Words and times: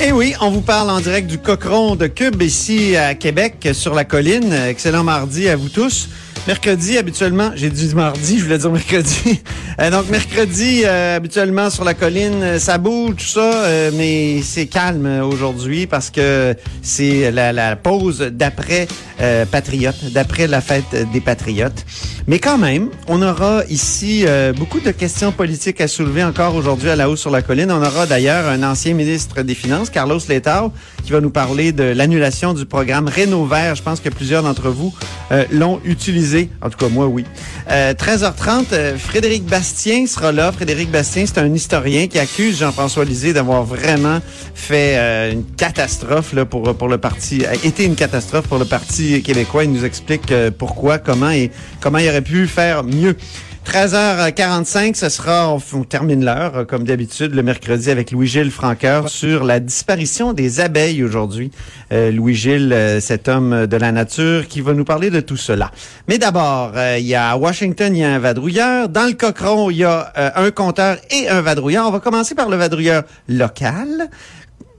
Eh 0.00 0.12
oui, 0.12 0.34
on 0.40 0.50
vous 0.50 0.60
parle 0.60 0.90
en 0.90 1.00
direct 1.00 1.28
du 1.28 1.38
Cochon 1.38 1.94
de 1.94 2.06
Cube 2.06 2.42
ici 2.42 2.96
à 2.96 3.14
Québec, 3.14 3.68
sur 3.72 3.94
la 3.94 4.04
colline. 4.04 4.52
Excellent 4.52 5.04
mardi 5.04 5.48
à 5.48 5.56
vous 5.56 5.68
tous. 5.68 6.08
Mercredi, 6.46 6.98
habituellement, 6.98 7.52
j'ai 7.54 7.70
dit 7.70 7.94
mardi, 7.94 8.38
je 8.38 8.44
voulais 8.44 8.58
dire 8.58 8.70
mercredi. 8.70 9.40
Euh, 9.80 9.90
donc 9.90 10.08
mercredi, 10.10 10.82
euh, 10.84 11.16
habituellement 11.16 11.70
sur 11.70 11.84
la 11.84 11.94
colline, 11.94 12.42
euh, 12.42 12.58
ça 12.58 12.78
bouge, 12.78 13.16
tout 13.16 13.24
ça, 13.24 13.64
euh, 13.64 13.90
mais 13.94 14.42
c'est 14.42 14.66
calme 14.66 15.22
aujourd'hui 15.22 15.86
parce 15.86 16.10
que 16.10 16.54
c'est 16.82 17.30
la, 17.30 17.52
la 17.52 17.76
pause 17.76 18.20
d'après 18.20 18.86
euh, 19.20 19.46
Patriote, 19.46 20.12
d'après 20.12 20.46
la 20.46 20.60
fête 20.60 21.10
des 21.12 21.20
Patriotes. 21.20 21.84
Mais 22.28 22.38
quand 22.38 22.58
même, 22.58 22.88
on 23.08 23.20
aura 23.20 23.64
ici 23.68 24.24
euh, 24.26 24.52
beaucoup 24.52 24.78
de 24.80 24.90
questions 24.92 25.32
politiques 25.32 25.80
à 25.80 25.88
soulever 25.88 26.22
encore 26.22 26.54
aujourd'hui 26.54 26.88
à 26.90 26.96
la 26.96 27.10
hausse 27.10 27.20
sur 27.20 27.30
la 27.30 27.42
colline. 27.42 27.70
On 27.72 27.82
aura 27.82 28.06
d'ailleurs 28.06 28.46
un 28.46 28.62
ancien 28.62 28.94
ministre 28.94 29.42
des 29.42 29.54
Finances, 29.54 29.90
Carlos 29.90 30.20
Letao, 30.28 30.72
qui 31.04 31.10
va 31.12 31.20
nous 31.20 31.30
parler 31.30 31.72
de 31.72 31.82
l'annulation 31.82 32.54
du 32.54 32.64
programme 32.64 33.08
Réno 33.08 33.44
Vert. 33.44 33.74
Je 33.74 33.82
pense 33.82 34.00
que 34.00 34.08
plusieurs 34.08 34.44
d'entre 34.44 34.70
vous 34.70 34.94
euh, 35.32 35.44
l'ont 35.50 35.80
utilisé. 35.84 36.48
En 36.60 36.70
tout 36.70 36.78
cas, 36.78 36.88
moi, 36.88 37.06
oui. 37.06 37.24
Euh, 37.70 37.92
13h30, 37.92 38.66
euh, 38.72 38.96
Frédéric 38.96 39.44
Bastien 39.62 40.06
sera 40.08 40.32
là. 40.32 40.50
Frédéric 40.50 40.90
Bastien, 40.90 41.24
c'est 41.24 41.38
un 41.38 41.54
historien 41.54 42.08
qui 42.08 42.18
accuse 42.18 42.58
Jean-François 42.58 43.04
Lisée 43.04 43.32
d'avoir 43.32 43.62
vraiment 43.62 44.18
fait 44.54 44.96
euh, 44.96 45.30
une 45.30 45.44
catastrophe 45.44 46.32
là, 46.32 46.44
pour, 46.44 46.74
pour 46.74 46.88
le 46.88 46.98
parti, 46.98 47.46
a 47.46 47.54
été 47.54 47.84
une 47.84 47.94
catastrophe 47.94 48.48
pour 48.48 48.58
le 48.58 48.64
Parti 48.64 49.22
québécois. 49.22 49.62
Il 49.62 49.70
nous 49.70 49.84
explique 49.84 50.32
euh, 50.32 50.50
pourquoi, 50.50 50.98
comment 50.98 51.30
et 51.30 51.52
comment 51.80 51.98
il 51.98 52.08
aurait 52.08 52.22
pu 52.22 52.48
faire 52.48 52.82
mieux. 52.82 53.16
13h45, 53.64 54.94
ce 54.94 55.08
sera, 55.08 55.54
on, 55.54 55.84
termine 55.84 56.24
l'heure, 56.24 56.56
euh, 56.56 56.64
comme 56.64 56.84
d'habitude, 56.84 57.34
le 57.34 57.42
mercredi 57.42 57.90
avec 57.90 58.10
Louis-Gilles 58.10 58.50
Franqueur 58.50 59.08
sur 59.08 59.44
la 59.44 59.60
disparition 59.60 60.32
des 60.32 60.60
abeilles 60.60 61.02
aujourd'hui. 61.02 61.50
Euh, 61.92 62.10
Louis-Gilles, 62.10 62.72
euh, 62.72 63.00
cet 63.00 63.28
homme 63.28 63.66
de 63.66 63.76
la 63.76 63.92
nature, 63.92 64.48
qui 64.48 64.60
va 64.60 64.74
nous 64.74 64.84
parler 64.84 65.10
de 65.10 65.20
tout 65.20 65.36
cela. 65.36 65.70
Mais 66.08 66.18
d'abord, 66.18 66.72
il 66.98 67.06
y 67.06 67.14
a 67.14 67.30
à 67.30 67.36
Washington, 67.36 67.94
il 67.94 68.00
y 68.00 68.04
a 68.04 68.12
un 68.12 68.18
vadrouilleur. 68.18 68.88
Dans 68.88 69.06
le 69.06 69.12
Cochron, 69.12 69.70
il 69.70 69.78
y 69.78 69.84
a 69.84 70.12
un 70.36 70.50
compteur 70.50 70.96
et 71.10 71.28
un 71.28 71.40
vadrouilleur. 71.40 71.86
On 71.86 71.90
va 71.90 72.00
commencer 72.00 72.34
par 72.34 72.48
le 72.48 72.56
vadrouilleur 72.56 73.04
local. 73.28 74.10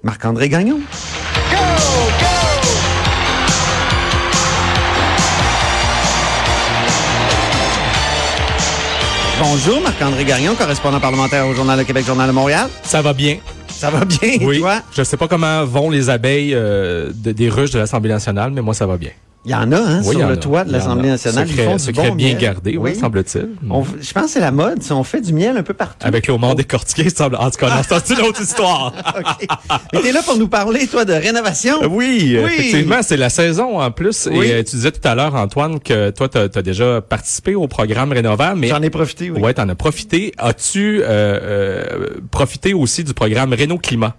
Marc-André 0.03 0.49
Gagnon. 0.49 0.79
Bonjour, 9.39 9.81
Marc-André 9.81 10.23
Gagnon, 10.25 10.55
correspondant 10.55 10.99
parlementaire 10.99 11.45
au 11.47 11.53
Journal 11.53 11.77
de 11.77 11.83
Québec, 11.83 12.05
Journal 12.05 12.27
de 12.27 12.33
Montréal. 12.33 12.69
Ça 12.83 13.01
va 13.01 13.13
bien. 13.13 13.37
Ça 13.67 13.89
va 13.89 14.05
bien, 14.05 14.37
Oui. 14.41 14.59
toi? 14.59 14.81
Je 14.95 15.03
sais 15.03 15.17
pas 15.17 15.27
comment 15.27 15.65
vont 15.65 15.89
les 15.89 16.09
abeilles 16.09 16.53
euh, 16.53 17.11
de- 17.13 17.31
des 17.31 17.49
ruches 17.49 17.71
de 17.71 17.79
l'Assemblée 17.79 18.09
nationale, 18.11 18.51
mais 18.51 18.61
moi, 18.61 18.73
ça 18.73 18.85
va 18.85 18.95
bien. 18.97 19.09
Il 19.45 19.51
y 19.51 19.55
en 19.55 19.71
a, 19.73 19.77
hein, 19.77 20.01
Oui, 20.05 20.15
sur 20.15 20.25
le 20.27 20.33
a. 20.35 20.37
toit 20.37 20.63
de 20.63 20.71
l'Assemblée 20.71 21.09
nationale. 21.09 21.47
Secret, 21.49 21.63
Ils 21.63 21.65
font 21.67 21.75
du 21.75 21.83
secret 21.83 22.09
bon 22.09 22.15
bien 22.15 22.29
miel. 22.29 22.37
gardé, 22.37 22.77
oui, 22.77 22.95
semble-t-il. 22.95 23.49
Je 24.01 24.13
pense 24.13 24.23
que 24.25 24.29
c'est 24.29 24.39
la 24.39 24.51
mode. 24.51 24.79
On 24.89 25.03
fait 25.03 25.19
du 25.19 25.33
miel 25.33 25.57
un 25.57 25.63
peu 25.63 25.73
partout. 25.73 26.07
Avec 26.07 26.27
le 26.27 26.33
moment 26.33 26.53
décortiqué, 26.55 27.09
semble. 27.09 27.35
En 27.35 27.49
tout 27.51 27.57
cas, 27.57 27.81
c'est 28.05 28.13
une 28.13 28.21
autre 28.21 28.41
histoire. 28.41 28.93
OK. 29.19 29.47
Mais 29.91 30.01
t'es 30.01 30.11
là 30.13 30.21
pour 30.23 30.37
nous 30.37 30.47
parler, 30.47 30.87
toi, 30.87 31.03
de 31.03 31.11
rénovation? 31.13 31.83
Euh, 31.83 31.87
Oui, 31.89 32.37
Oui. 32.41 32.51
effectivement, 32.57 33.01
c'est 33.01 33.17
la 33.17 33.29
saison 33.29 33.81
en 33.81 33.91
plus. 33.91 34.29
Oui. 34.31 34.47
Et 34.47 34.53
euh, 34.53 34.63
tu 34.63 34.77
disais 34.77 34.91
tout 34.91 35.05
à 35.05 35.13
l'heure, 35.13 35.35
Antoine, 35.35 35.79
que 35.81 36.11
toi, 36.11 36.29
tu 36.29 36.37
as, 36.37 36.61
déjà 36.61 37.01
participé 37.01 37.55
au 37.55 37.67
programme 37.67 38.13
Rénovable. 38.13 38.59
Mais 38.59 38.67
J'en 38.69 38.81
ai 38.81 38.89
profité, 38.89 39.29
oui. 39.29 39.41
Ouais, 39.41 39.53
t'en 39.53 39.67
as 39.67 39.75
profité. 39.75 40.33
As-tu 40.37 41.01
euh, 41.01 41.05
euh, 41.09 42.09
profité 42.31 42.73
aussi 42.73 43.03
du 43.03 43.13
programme 43.13 43.51
Réno 43.51 43.77
Climat? 43.77 44.15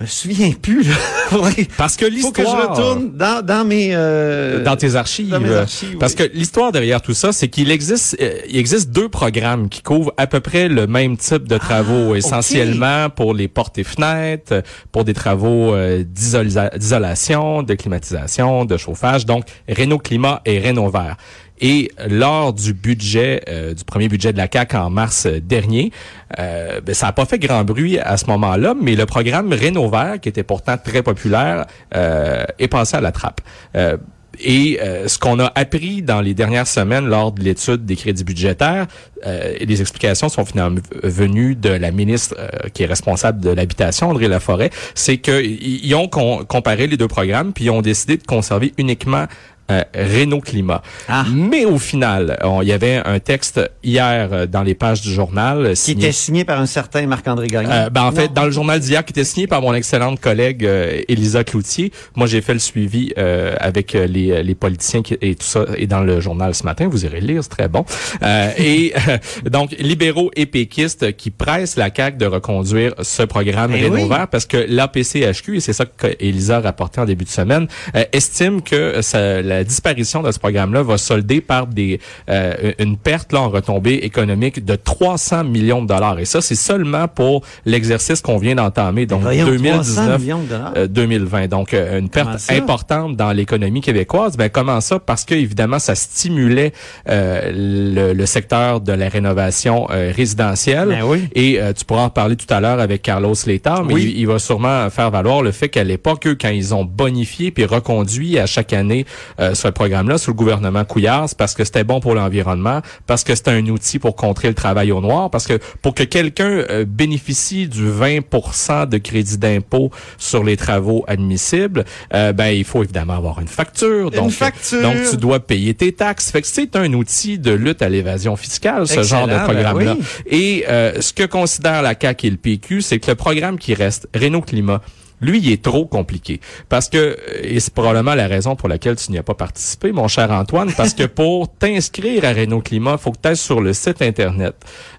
Je 0.00 0.04
me 0.04 0.08
souviens 0.08 0.52
plus, 0.52 0.84
là. 0.84 0.94
Parce 1.76 1.96
que 1.96 2.04
Faut 2.20 2.30
que 2.30 2.42
je 2.42 2.46
l'histoire... 2.46 2.70
retourne 2.70 3.10
dans, 3.16 3.44
dans 3.44 3.64
mes... 3.64 3.90
euh, 3.92 4.62
dans 4.62 4.76
tes 4.76 4.94
archives. 4.94 5.28
dans 5.28 5.40
mes 5.40 5.52
archives, 5.52 5.88
oui. 5.92 5.96
Parce 5.98 6.14
que 6.14 6.22
l'histoire 6.32 6.70
derrière 6.70 7.02
tout 7.02 7.14
ça, 7.14 7.32
c'est 7.32 7.48
qu'il 7.48 7.70
existe, 7.72 8.16
euh, 8.20 8.38
il 8.48 8.56
existe 8.58 8.90
deux 8.90 9.08
programmes 9.08 9.68
qui 9.68 9.82
couvrent 9.82 10.12
à 10.16 10.26
peu 10.28 10.38
près 10.40 10.68
le 10.68 10.86
même 10.86 11.16
type 11.16 11.48
de 11.48 11.58
travaux, 11.58 12.12
Ah, 12.14 12.18
essentiellement 12.18 13.10
pour 13.10 13.34
les 13.34 13.48
portes 13.48 13.76
et 13.78 13.84
fenêtres, 13.84 14.62
pour 14.92 15.04
des 15.04 15.14
travaux 15.14 15.74
euh, 15.74 16.04
d'isola- 16.04 16.76
d'isolation, 16.78 17.62
de 17.64 17.74
climatisation, 17.74 18.64
de 18.64 18.76
chauffage, 18.76 19.26
donc 19.26 19.46
Réno 19.68 19.98
Climat 19.98 20.42
et 20.46 20.58
Réno 20.60 20.88
Vert. 20.90 21.16
Et 21.60 21.90
lors 22.08 22.52
du 22.52 22.72
budget, 22.72 23.42
euh, 23.48 23.74
du 23.74 23.84
premier 23.84 24.08
budget 24.08 24.32
de 24.32 24.38
la 24.38 24.48
CAC 24.48 24.74
en 24.74 24.90
mars 24.90 25.26
euh, 25.26 25.40
dernier, 25.40 25.92
euh, 26.38 26.80
ben, 26.80 26.94
ça 26.94 27.06
n'a 27.06 27.12
pas 27.12 27.24
fait 27.24 27.38
grand 27.38 27.64
bruit 27.64 27.98
à 27.98 28.16
ce 28.16 28.26
moment-là, 28.26 28.74
mais 28.80 28.94
le 28.94 29.06
programme 29.06 29.52
Réno 29.52 29.88
Vert, 29.88 30.20
qui 30.20 30.28
était 30.28 30.42
pourtant 30.42 30.76
très 30.78 31.02
populaire, 31.02 31.66
euh, 31.94 32.44
est 32.58 32.68
passé 32.68 32.96
à 32.96 33.00
la 33.00 33.12
trappe. 33.12 33.40
Euh, 33.76 33.96
et 34.40 34.78
euh, 34.80 35.08
ce 35.08 35.18
qu'on 35.18 35.40
a 35.40 35.50
appris 35.56 36.00
dans 36.00 36.20
les 36.20 36.32
dernières 36.32 36.68
semaines 36.68 37.06
lors 37.06 37.32
de 37.32 37.42
l'étude 37.42 37.84
des 37.84 37.96
crédits 37.96 38.22
budgétaires, 38.22 38.86
euh, 39.26 39.54
les 39.60 39.80
explications 39.80 40.28
sont 40.28 40.44
finalement 40.44 40.78
venues 41.02 41.56
de 41.56 41.70
la 41.70 41.90
ministre 41.90 42.36
euh, 42.38 42.68
qui 42.72 42.84
est 42.84 42.86
responsable 42.86 43.40
de 43.40 43.50
l'habitation, 43.50 44.10
André 44.10 44.28
Laforêt, 44.28 44.70
c'est 44.94 45.16
qu'ils 45.18 45.84
ils 45.84 45.94
ont 45.96 46.06
com- 46.06 46.44
comparé 46.46 46.86
les 46.86 46.96
deux 46.96 47.08
programmes, 47.08 47.52
puis 47.52 47.64
ils 47.64 47.70
ont 47.70 47.82
décidé 47.82 48.16
de 48.16 48.22
conserver 48.22 48.72
uniquement 48.78 49.26
euh, 49.70 49.82
Renault 49.94 50.40
Climat. 50.40 50.82
Ah. 51.08 51.24
Mais 51.32 51.64
au 51.64 51.78
final, 51.78 52.38
il 52.62 52.68
y 52.68 52.72
avait 52.72 53.00
un 53.04 53.18
texte 53.18 53.60
hier 53.82 54.28
euh, 54.32 54.46
dans 54.46 54.62
les 54.62 54.74
pages 54.74 55.00
du 55.02 55.12
journal 55.12 55.66
euh, 55.66 55.70
Qui 55.70 55.76
signé 55.76 56.04
était 56.06 56.12
signé 56.12 56.44
par 56.44 56.60
un 56.60 56.66
certain 56.66 57.06
Marc-André 57.06 57.46
Gagnon. 57.48 57.70
euh, 57.70 57.90
ben, 57.90 58.02
en 58.04 58.12
fait, 58.12 58.32
dans 58.32 58.44
le 58.44 58.50
journal 58.50 58.80
d'hier 58.80 59.04
qui 59.04 59.12
était 59.12 59.24
signé 59.24 59.46
par 59.46 59.60
mon 59.62 59.74
excellente 59.74 60.20
collègue 60.20 60.64
euh, 60.64 61.00
Elisa 61.08 61.44
Cloutier, 61.44 61.92
moi 62.16 62.26
j'ai 62.26 62.40
fait 62.40 62.52
le 62.54 62.58
suivi 62.58 63.12
euh, 63.18 63.54
avec 63.60 63.92
les, 63.92 64.42
les 64.42 64.54
politiciens 64.54 65.02
qui, 65.02 65.16
et 65.20 65.34
tout 65.34 65.46
ça 65.46 65.64
et 65.76 65.86
dans 65.86 66.00
le 66.00 66.20
journal 66.20 66.54
ce 66.54 66.64
matin. 66.64 66.88
Vous 66.90 67.04
irez 67.04 67.20
le 67.20 67.26
lire, 67.26 67.42
c'est 67.42 67.48
très 67.50 67.68
bon. 67.68 67.84
Euh, 68.22 68.50
et 68.58 68.92
euh, 69.08 69.18
donc 69.50 69.72
libéraux 69.78 70.30
et 70.36 70.46
péquistes 70.46 71.16
qui 71.16 71.30
pressent 71.30 71.76
la 71.76 71.90
CAQ 71.94 72.16
de 72.18 72.26
reconduire 72.26 72.94
ce 73.02 73.22
programme 73.22 73.72
Eh 73.76 73.82
Rénov' 73.82 74.02
oui. 74.02 74.08
Vert 74.08 74.28
parce 74.28 74.46
que 74.46 74.56
l'APCHQ, 74.68 75.56
et 75.56 75.60
c'est 75.60 75.72
ça 75.72 75.84
qu'Elisa 75.86 76.56
a 76.58 76.60
rapporté 76.60 77.00
en 77.00 77.04
début 77.04 77.24
de 77.24 77.30
semaine, 77.30 77.66
estime 78.12 78.62
que 78.62 79.02
ça- 79.02 79.42
la 79.42 79.57
disparition 79.64 80.22
de 80.22 80.30
ce 80.32 80.38
programme-là 80.38 80.82
va 80.82 80.98
solder 80.98 81.40
par 81.40 81.66
des 81.66 82.00
euh, 82.30 82.72
une 82.78 82.96
perte 82.96 83.32
là, 83.32 83.40
en 83.40 83.48
retombée 83.50 83.94
économique 83.94 84.64
de 84.64 84.74
300 84.76 85.44
millions 85.44 85.82
de 85.82 85.86
dollars. 85.88 86.18
Et 86.18 86.24
ça, 86.24 86.40
c'est 86.40 86.54
seulement 86.54 87.08
pour 87.08 87.42
l'exercice 87.64 88.20
qu'on 88.20 88.38
vient 88.38 88.54
d'entamer, 88.54 89.06
donc 89.06 89.22
Voyons, 89.22 89.46
300 89.46 89.56
2019. 89.62 90.20
millions 90.20 90.42
de 90.42 90.48
dollars. 90.48 90.72
euh, 90.76 90.86
2020. 90.86 91.48
Donc, 91.48 91.74
euh, 91.74 91.98
une 91.98 92.08
perte 92.08 92.50
importante 92.50 93.16
dans 93.16 93.32
l'économie 93.32 93.80
québécoise. 93.80 94.36
Ben, 94.36 94.48
comment 94.48 94.80
ça? 94.80 94.98
Parce 94.98 95.24
que, 95.24 95.34
évidemment, 95.34 95.78
ça 95.78 95.94
stimulait 95.94 96.72
euh, 97.08 97.50
le, 97.54 98.12
le 98.12 98.26
secteur 98.26 98.80
de 98.80 98.92
la 98.92 99.08
rénovation 99.08 99.86
euh, 99.90 100.12
résidentielle. 100.14 100.88
Ben 100.88 101.02
oui. 101.04 101.28
Et 101.34 101.60
euh, 101.60 101.72
tu 101.72 101.84
pourras 101.84 102.02
en 102.04 102.10
parler 102.10 102.36
tout 102.36 102.52
à 102.52 102.60
l'heure 102.60 102.80
avec 102.80 103.02
Carlos 103.02 103.34
Létard, 103.46 103.84
mais 103.84 103.94
Oui. 103.94 104.12
il, 104.14 104.20
il 104.20 104.26
va 104.26 104.38
sûrement 104.38 104.88
faire 104.90 105.10
valoir 105.10 105.42
le 105.42 105.52
fait 105.52 105.68
qu'à 105.68 105.84
l'époque, 105.84 106.26
eux, 106.26 106.36
quand 106.40 106.48
ils 106.48 106.74
ont 106.74 106.84
bonifié 106.84 107.50
puis 107.50 107.64
reconduit 107.64 108.38
à 108.38 108.46
chaque 108.46 108.72
année 108.72 109.04
euh, 109.48 109.54
ce 109.54 109.68
programme-là 109.68 110.18
sous 110.18 110.30
le 110.30 110.36
gouvernement 110.36 110.84
Couillard, 110.84 111.28
parce 111.36 111.54
que 111.54 111.64
c'était 111.64 111.84
bon 111.84 112.00
pour 112.00 112.14
l'environnement, 112.14 112.80
parce 113.06 113.24
que 113.24 113.34
c'était 113.34 113.50
un 113.50 113.66
outil 113.66 113.98
pour 113.98 114.16
contrer 114.16 114.48
le 114.48 114.54
travail 114.54 114.92
au 114.92 115.00
noir, 115.00 115.30
parce 115.30 115.46
que 115.46 115.58
pour 115.82 115.94
que 115.94 116.02
quelqu'un 116.02 116.64
euh, 116.70 116.84
bénéficie 116.84 117.68
du 117.68 117.88
20% 117.88 118.88
de 118.88 118.98
crédit 118.98 119.38
d'impôt 119.38 119.90
sur 120.16 120.44
les 120.44 120.56
travaux 120.56 121.04
admissibles, 121.08 121.84
euh, 122.14 122.32
ben 122.32 122.48
il 122.48 122.64
faut 122.64 122.82
évidemment 122.82 123.14
avoir 123.14 123.40
une 123.40 123.48
facture. 123.48 124.08
Une 124.08 124.20
donc, 124.20 124.30
facture. 124.30 124.82
donc 124.82 124.96
tu 125.10 125.16
dois 125.16 125.40
payer 125.40 125.74
tes 125.74 125.92
taxes. 125.92 126.30
Fait 126.30 126.42
que 126.42 126.46
c'est 126.46 126.76
un 126.76 126.92
outil 126.92 127.38
de 127.38 127.52
lutte 127.52 127.82
à 127.82 127.88
l'évasion 127.88 128.36
fiscale, 128.36 128.86
ce 128.86 129.02
genre 129.02 129.26
de 129.26 129.32
ben 129.32 129.44
programme-là. 129.44 129.96
oui. 129.98 130.04
Et 130.26 130.64
euh, 130.68 131.00
ce 131.00 131.12
que 131.12 131.24
considère 131.24 131.82
la 131.82 131.94
CAQ 132.00 132.26
et 132.26 132.30
le 132.30 132.36
PQ, 132.36 132.82
c'est 132.82 132.98
que 132.98 133.10
le 133.10 133.14
programme 133.14 133.58
qui 133.58 133.74
reste, 133.74 134.08
Renault 134.14 134.42
Climat, 134.42 134.80
lui, 135.20 135.38
il 135.38 135.52
est 135.52 135.62
trop 135.62 135.86
compliqué. 135.86 136.40
Parce 136.68 136.88
que, 136.88 136.98
euh, 136.98 137.16
et 137.42 137.60
c'est 137.60 137.74
probablement 137.74 138.14
la 138.14 138.26
raison 138.26 138.56
pour 138.56 138.68
laquelle 138.68 138.96
tu 138.96 139.10
n'y 139.10 139.18
as 139.18 139.22
pas 139.22 139.34
participé, 139.34 139.92
mon 139.92 140.08
cher 140.08 140.30
Antoine, 140.30 140.72
parce 140.76 140.94
que 140.94 141.04
pour 141.04 141.52
t'inscrire 141.58 142.24
à 142.24 142.32
Renault 142.32 142.60
Climat, 142.60 142.92
il 142.92 142.98
faut 142.98 143.12
que 143.12 143.18
tu 143.22 143.28
ailles 143.28 143.36
sur 143.36 143.60
le 143.60 143.72
site 143.72 144.02
Internet. 144.02 144.54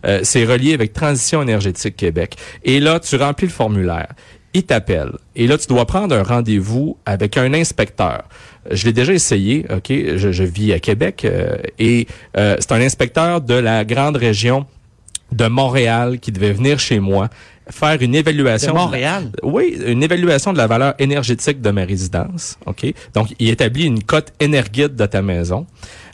Euh, 0.05 0.19
c'est 0.23 0.45
relié 0.45 0.73
avec 0.73 0.93
Transition 0.93 1.41
énergétique 1.41 1.95
Québec. 1.95 2.35
Et 2.63 2.79
là, 2.79 2.99
tu 2.99 3.15
remplis 3.15 3.47
le 3.47 3.53
formulaire. 3.53 4.09
Il 4.53 4.63
t'appelle. 4.63 5.11
Et 5.35 5.45
là, 5.45 5.57
tu 5.57 5.67
dois 5.67 5.85
prendre 5.85 6.15
un 6.15 6.23
rendez-vous 6.23 6.97
avec 7.05 7.37
un 7.37 7.53
inspecteur. 7.53 8.23
Je 8.71 8.85
l'ai 8.85 8.93
déjà 8.93 9.13
essayé, 9.13 9.65
OK? 9.69 9.89
Je, 9.89 10.43
vis 10.43 10.73
à 10.73 10.79
Québec 10.79 11.23
euh, 11.23 11.57
et 11.77 12.07
c'est 12.35 12.71
un 12.71 12.81
inspecteur 12.81 13.41
de 13.41 13.53
la 13.53 13.85
grande 13.85 14.15
région 14.15 14.65
de 15.31 15.47
Montréal 15.47 16.19
qui 16.19 16.31
devait 16.31 16.51
venir 16.53 16.79
chez 16.79 16.99
moi 16.99 17.29
faire 17.69 18.01
une 18.01 18.15
évaluation 18.15 18.73
De 18.73 18.77
Montréal? 18.77 19.31
oui, 19.43 19.77
une 19.85 20.03
évaluation 20.03 20.53
de 20.53 20.57
la 20.57 20.67
valeur 20.67 20.93
énergétique 20.99 21.61
de 21.61 21.71
ma 21.71 21.85
résidence. 21.85 22.57
OK? 22.65 22.93
Donc, 23.13 23.33
il 23.39 23.49
établit 23.49 23.85
une 23.85 24.03
cote 24.03 24.33
énergide 24.39 24.95
de 24.95 25.05
ta 25.05 25.21
maison. 25.21 25.65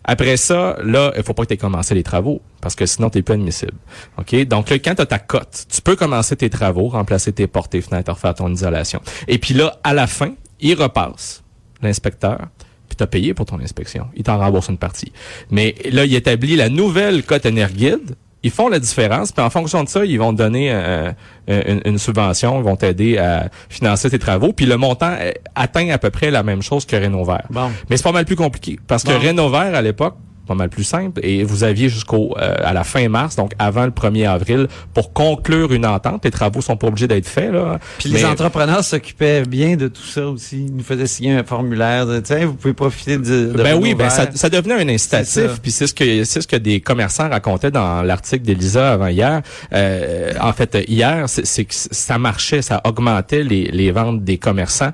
Après 0.03 0.37
ça, 0.37 0.77
là, 0.83 1.11
il 1.17 1.23
faut 1.23 1.33
pas 1.33 1.43
que 1.43 1.47
tu 1.47 1.53
aies 1.55 1.57
commencé 1.57 1.95
les 1.95 2.03
travaux 2.03 2.41
parce 2.61 2.75
que 2.75 2.85
sinon, 2.85 3.09
tu 3.09 3.17
n'es 3.17 3.21
plus 3.23 3.33
admissible. 3.33 3.73
OK? 4.17 4.35
Donc, 4.45 4.69
là, 4.69 4.77
quand 4.79 4.95
tu 4.95 5.01
as 5.01 5.05
ta 5.05 5.19
cote, 5.19 5.65
tu 5.73 5.81
peux 5.81 5.95
commencer 5.95 6.35
tes 6.35 6.49
travaux, 6.49 6.89
remplacer 6.89 7.31
tes 7.31 7.47
portes, 7.47 7.71
tes 7.71 7.81
fenêtres, 7.81 8.11
refaire 8.11 8.35
ton 8.35 8.51
isolation. 8.51 9.01
Et 9.27 9.37
puis 9.39 9.53
là, 9.53 9.79
à 9.83 9.93
la 9.93 10.07
fin, 10.07 10.33
il 10.59 10.75
repasse, 10.75 11.43
l'inspecteur, 11.81 12.47
puis 12.87 12.95
tu 12.95 13.03
as 13.03 13.07
payé 13.07 13.33
pour 13.33 13.45
ton 13.45 13.59
inspection. 13.59 14.07
Il 14.15 14.23
t'en 14.23 14.37
rembourse 14.37 14.69
une 14.69 14.77
partie. 14.77 15.11
Mais 15.49 15.75
là, 15.91 16.05
il 16.05 16.13
établit 16.13 16.55
la 16.55 16.69
nouvelle 16.69 17.23
cote 17.23 17.45
énergide 17.45 18.15
ils 18.45 18.51
font 18.51 18.67
la 18.69 18.77
différence, 18.77 19.31
puis 19.31 19.43
en 19.43 19.49
fonction 19.49 19.83
de 19.83 19.89
ça, 19.89 20.05
ils 20.05 20.19
vont 20.19 20.31
te 20.31 20.37
donner 20.37 20.69
euh, 20.71 21.11
une, 21.47 21.81
une 21.83 21.97
subvention, 21.97 22.59
ils 22.59 22.63
vont 22.63 22.75
t'aider 22.75 23.17
à 23.17 23.49
financer 23.69 24.07
tes 24.11 24.19
travaux, 24.19 24.53
puis 24.53 24.67
le 24.67 24.77
montant 24.77 25.15
euh, 25.19 25.31
atteint 25.55 25.89
à 25.89 25.97
peu 25.97 26.11
près 26.11 26.29
la 26.29 26.43
même 26.43 26.61
chose 26.61 26.85
que 26.85 26.95
Renault 26.95 27.25
Vert. 27.25 27.47
Bon. 27.49 27.71
Mais 27.89 27.97
c'est 27.97 28.03
pas 28.03 28.11
mal 28.11 28.25
plus 28.25 28.35
compliqué, 28.35 28.77
parce 28.87 29.03
que 29.03 29.09
Bon. 29.11 29.19
Renault 29.19 29.49
Vert, 29.49 29.73
à 29.73 29.81
l'époque, 29.81 30.15
pas 30.45 30.55
mal 30.55 30.69
plus 30.69 30.83
simple, 30.83 31.19
et 31.23 31.43
vous 31.43 31.63
aviez 31.63 31.89
jusqu'au 31.89 32.35
euh, 32.37 32.55
à 32.63 32.73
la 32.73 32.83
fin 32.83 33.07
mars, 33.09 33.35
donc 33.35 33.51
avant 33.59 33.85
le 33.85 33.91
1er 33.91 34.27
avril, 34.29 34.67
pour 34.93 35.13
conclure 35.13 35.71
une 35.73 35.85
entente. 35.85 36.25
Les 36.25 36.31
travaux 36.31 36.61
sont 36.61 36.77
pas 36.77 36.87
obligés 36.87 37.07
d'être 37.07 37.27
faits. 37.27 37.51
Là, 37.51 37.79
Puis 37.97 38.09
les 38.09 38.25
entrepreneurs 38.25 38.83
s'occupaient 38.83 39.43
bien 39.43 39.75
de 39.75 39.87
tout 39.87 40.03
ça 40.03 40.27
aussi. 40.27 40.65
Ils 40.65 40.75
nous 40.75 40.83
faisaient 40.83 41.07
signer 41.07 41.33
un 41.33 41.43
formulaire 41.43 42.05
de, 42.05 42.19
tiens, 42.19 42.45
vous 42.45 42.53
pouvez 42.53 42.73
profiter 42.73 43.17
de, 43.17 43.23
de 43.23 43.63
Ben 43.63 43.77
oui, 43.79 43.93
ben 43.93 44.09
ça, 44.09 44.27
ça 44.33 44.49
devenait 44.49 44.75
un 44.75 44.89
incitatif. 44.89 45.59
Puis 45.61 45.71
c'est 45.71 45.87
ce 45.87 45.93
que 45.93 46.23
c'est 46.23 46.41
ce 46.41 46.47
que 46.47 46.55
des 46.55 46.79
commerçants 46.81 47.29
racontaient 47.29 47.71
dans 47.71 48.01
l'article 48.01 48.43
d'Elisa 48.43 48.93
avant 48.93 49.07
hier. 49.07 49.41
Euh, 49.73 50.33
en 50.41 50.53
fait, 50.53 50.77
hier, 50.87 51.25
c'est 51.27 51.65
que 51.65 51.73
ça 51.73 52.17
marchait, 52.17 52.61
ça 52.61 52.81
augmentait 52.85 53.43
les, 53.43 53.65
les 53.65 53.91
ventes 53.91 54.23
des 54.23 54.37
commerçants. 54.37 54.91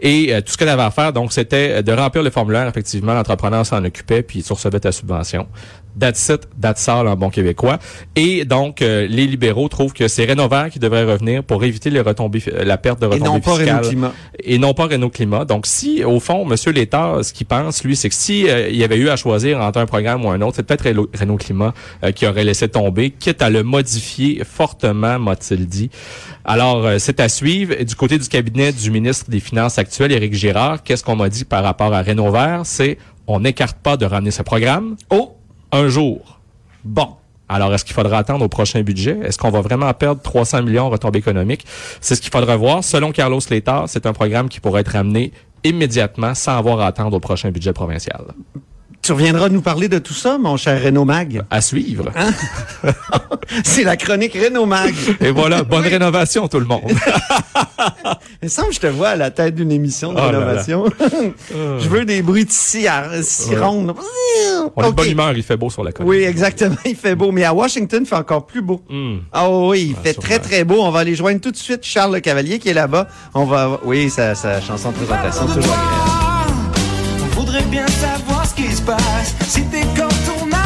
Et 0.00 0.34
euh, 0.34 0.40
tout 0.40 0.52
ce 0.52 0.58
qu'elle 0.58 0.68
avait 0.68 0.82
à 0.82 0.90
faire, 0.90 1.12
donc, 1.12 1.32
c'était 1.32 1.82
de 1.82 1.92
remplir 1.92 2.22
le 2.22 2.30
formulaire. 2.30 2.66
Effectivement, 2.68 3.14
l'entrepreneur 3.14 3.64
s'en 3.66 3.84
occupait, 3.84 4.22
puis 4.22 4.42
tu 4.42 4.52
recevais 4.52 4.80
subvention. 4.92 5.46
That's 5.98 6.28
it, 6.28 6.46
that's 6.60 6.88
all 6.88 7.08
en 7.08 7.16
bon 7.16 7.30
québécois. 7.30 7.80
Et 8.14 8.44
donc, 8.44 8.80
euh, 8.80 9.08
les 9.08 9.26
libéraux 9.26 9.68
trouvent 9.68 9.92
que 9.92 10.06
c'est 10.06 10.24
Rénovaire 10.24 10.70
qui 10.70 10.78
devrait 10.78 11.02
revenir 11.02 11.42
pour 11.42 11.64
éviter 11.64 11.90
les 11.90 12.00
retombées, 12.00 12.38
fi- 12.38 12.52
la 12.64 12.78
perte 12.78 13.00
de 13.00 13.06
Et 13.06 13.08
retombées 13.08 13.28
non 13.28 13.40
pas 13.40 13.56
fiscales 13.56 13.76
Renault 13.78 13.88
Climat. 13.88 14.12
et 14.44 14.58
non 14.58 14.72
pas 14.72 14.86
Renault 14.86 15.10
Climat. 15.10 15.44
Donc, 15.44 15.66
si, 15.66 16.04
au 16.04 16.20
fond, 16.20 16.44
Monsieur 16.44 16.70
l'État, 16.70 17.16
ce 17.24 17.32
qu'il 17.32 17.46
pense, 17.48 17.82
lui, 17.82 17.96
c'est 17.96 18.08
que 18.08 18.14
si 18.14 18.48
euh, 18.48 18.68
il 18.68 18.76
y 18.76 18.84
avait 18.84 18.98
eu 18.98 19.08
à 19.08 19.16
choisir 19.16 19.58
entre 19.60 19.80
un 19.80 19.86
programme 19.86 20.24
ou 20.24 20.30
un 20.30 20.40
autre, 20.42 20.54
c'est 20.56 20.62
peut-être 20.62 20.84
Renault, 21.18 21.36
Climat 21.36 21.74
euh, 22.04 22.12
qui 22.12 22.24
aurait 22.24 22.44
laissé 22.44 22.68
tomber, 22.68 23.10
quitte 23.10 23.42
à 23.42 23.50
le 23.50 23.64
modifier 23.64 24.42
fortement, 24.44 25.18
m'a-t-il 25.18 25.66
dit. 25.66 25.90
Alors, 26.44 26.88
c'est 26.98 27.18
à 27.18 27.28
suivre. 27.28 27.74
Et 27.76 27.84
du 27.84 27.96
côté 27.96 28.16
du 28.16 28.28
cabinet 28.28 28.70
du 28.72 28.92
ministre 28.92 29.28
des 29.28 29.40
Finances 29.40 29.76
actuel, 29.78 30.12
Éric 30.12 30.34
Girard, 30.34 30.84
qu'est-ce 30.84 31.02
qu'on 31.02 31.16
m'a 31.16 31.28
dit 31.28 31.44
par 31.44 31.64
rapport 31.64 31.92
à 31.92 32.02
Renault 32.02 32.30
Vert? 32.30 32.60
C'est, 32.64 32.96
on 33.32 33.40
n'écarte 33.40 33.78
pas 33.78 33.96
de 33.96 34.04
ramener 34.06 34.30
ce 34.30 34.42
programme 34.42 34.96
Oh, 35.10 35.36
un 35.72 35.88
jour. 35.88 36.40
bon. 36.84 37.08
Alors, 37.52 37.74
est-ce 37.74 37.84
qu'il 37.84 37.94
faudra 37.94 38.18
attendre 38.18 38.44
au 38.44 38.48
prochain 38.48 38.80
budget? 38.82 39.18
Est-ce 39.24 39.36
qu'on 39.36 39.50
va 39.50 39.60
vraiment 39.60 39.92
perdre 39.92 40.22
300 40.22 40.62
millions 40.62 40.84
en 40.84 40.90
retombées 40.90 41.18
économiques? 41.18 41.66
C'est 42.00 42.14
ce 42.14 42.20
qu'il 42.20 42.30
faudra 42.30 42.56
voir. 42.56 42.84
Selon 42.84 43.10
Carlos 43.10 43.40
Létard, 43.50 43.88
c'est 43.88 44.06
un 44.06 44.12
programme 44.12 44.48
qui 44.48 44.60
pourrait 44.60 44.82
être 44.82 44.92
ramené 44.92 45.32
immédiatement 45.64 46.32
sans 46.36 46.56
avoir 46.56 46.78
à 46.80 46.86
attendre 46.86 47.16
au 47.16 47.18
prochain 47.20 47.50
budget 47.50 47.72
provincial. 47.72 48.22
Tu 49.10 49.14
reviendras 49.14 49.48
nous 49.48 49.60
parler 49.60 49.88
de 49.88 49.98
tout 49.98 50.14
ça, 50.14 50.38
mon 50.38 50.56
cher 50.56 50.80
Renault 50.84 51.04
Mag? 51.04 51.42
À 51.50 51.60
suivre. 51.60 52.12
Hein? 52.14 52.30
C'est 53.64 53.82
la 53.82 53.96
chronique 53.96 54.34
Renault 54.40 54.66
Mag. 54.66 54.94
Et 55.20 55.32
voilà, 55.32 55.64
bonne 55.64 55.82
rénovation 55.82 56.46
tout 56.46 56.60
le 56.60 56.64
monde. 56.66 56.82
Il 58.40 58.44
me 58.44 58.48
semble 58.48 58.68
que 58.68 58.74
je 58.76 58.78
te 58.78 58.86
vois 58.86 59.08
à 59.08 59.16
la 59.16 59.32
tête 59.32 59.56
d'une 59.56 59.72
émission 59.72 60.12
de 60.12 60.18
Oh 60.20 60.26
là 60.26 60.30
là. 60.30 60.38
rénovation. 60.38 60.84
je 61.50 61.88
veux 61.88 62.04
des 62.04 62.22
bruits 62.22 62.44
de 62.44 63.58
ronde. 63.60 63.94
On 64.76 64.80
est 64.80 64.84
de 64.84 64.88
Ok. 64.90 64.94
bonne 64.94 65.10
humeur, 65.10 65.32
il 65.36 65.42
fait 65.42 65.56
beau 65.56 65.70
sur 65.70 65.82
la 65.82 65.90
colline. 65.90 66.08
Oui, 66.08 66.18
exactement. 66.22 66.76
Il 66.84 66.94
fait 66.94 67.16
beau. 67.16 67.32
Mais 67.32 67.42
à 67.42 67.52
Washington, 67.52 68.02
il 68.04 68.08
fait 68.08 68.14
encore 68.14 68.46
plus 68.46 68.62
beau. 68.62 68.80
Hmm. 68.88 69.16
Ah 69.32 69.50
oui, 69.50 69.88
il 69.90 69.96
Ah, 69.98 70.02
fait 70.04 70.14
très, 70.14 70.38
très 70.38 70.62
beau. 70.62 70.82
On 70.82 70.92
va 70.92 71.00
aller 71.00 71.16
joindre 71.16 71.40
tout 71.40 71.50
de 71.50 71.56
suite 71.56 71.80
Charles 71.82 72.14
Le 72.14 72.20
Cavalier 72.20 72.60
qui 72.60 72.68
est 72.68 72.74
là-bas. 72.74 73.08
On 73.34 73.44
va, 73.44 73.80
oui, 73.82 74.08
sa, 74.08 74.36
sa 74.36 74.60
chanson 74.60 74.92
de 74.92 74.94
présentation, 74.98 75.46
toujours 75.46 75.58
agréable. 75.74 76.70
On 77.22 77.40
voudrait 77.40 77.62
bien 77.64 77.88
savoir 77.88 78.29
passe. 78.96 79.36
Si 79.42 79.64
t'es 79.66 79.82
quand 79.96 80.08
on 80.42 80.52
a 80.52 80.60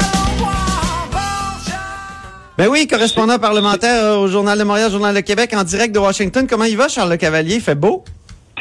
Ben 2.57 2.69
oui, 2.69 2.87
correspondant 2.87 3.39
parlementaire 3.39 4.19
au 4.21 4.29
Journal 4.29 4.57
de 4.59 4.63
Montréal, 4.65 4.91
Journal 4.91 5.15
de 5.15 5.21
Québec, 5.21 5.53
en 5.57 5.65
direct 5.65 5.93
de 5.95 5.99
Washington. 5.99 6.47
Comment 6.49 6.65
il 6.65 6.77
va, 6.77 6.87
Charles 6.89 7.11
Le 7.11 7.17
Cavalier? 7.17 7.57
Il 7.57 7.61
fait 7.61 7.75
beau? 7.75 8.05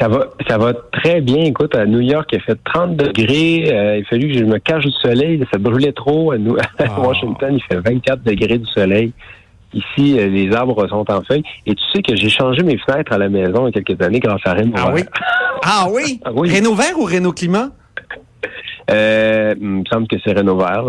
Ça 0.00 0.08
va, 0.08 0.26
ça 0.48 0.58
va 0.58 0.72
très 0.92 1.20
bien. 1.20 1.44
Écoute, 1.44 1.76
à 1.76 1.86
New 1.86 2.00
York, 2.00 2.28
il 2.32 2.38
a 2.38 2.40
fait 2.42 2.58
30 2.64 2.96
degrés. 2.96 3.70
Euh, 3.72 3.98
il 3.98 4.02
a 4.02 4.08
fallu 4.08 4.32
que 4.32 4.38
je 4.40 4.44
me 4.44 4.58
cache 4.58 4.84
du 4.84 4.90
soleil. 4.90 5.40
Ça 5.52 5.58
brûlait 5.58 5.92
trop. 5.92 6.32
À, 6.32 6.38
New- 6.38 6.56
Ah. 6.80 7.00
Washington, 7.00 7.54
il 7.54 7.62
fait 7.62 7.78
24 7.80 8.24
degrés 8.24 8.58
du 8.58 8.66
soleil. 8.66 9.12
Ici, 9.72 10.18
euh, 10.18 10.26
les 10.26 10.52
arbres 10.52 10.88
sont 10.88 11.08
en 11.08 11.22
feuilles. 11.22 11.44
Et 11.66 11.76
tu 11.76 11.82
sais 11.94 12.02
que 12.02 12.16
j'ai 12.16 12.28
changé 12.28 12.64
mes 12.64 12.76
fenêtres 12.78 13.12
à 13.12 13.18
la 13.18 13.28
maison 13.28 13.68
il 13.68 13.74
y 13.74 13.78
a 13.78 13.82
quelques 13.82 14.02
années 14.02 14.18
grâce 14.20 14.40
à 14.44 14.54
Rennes. 14.54 14.72
Ah 14.76 14.90
oui? 14.92 15.04
Ah 15.66 15.86
oui? 15.90 16.20
Ah 16.24 16.30
oui. 16.34 16.54
Renault 16.54 16.74
Vert 16.74 16.98
ou 16.98 17.04
Renault 17.06 17.32
Climat? 17.32 17.70
Euh, 18.90 19.54
il 19.58 19.66
me 19.66 19.84
semble 19.90 20.06
que 20.08 20.16
c'est 20.22 20.34
là, 20.34 20.42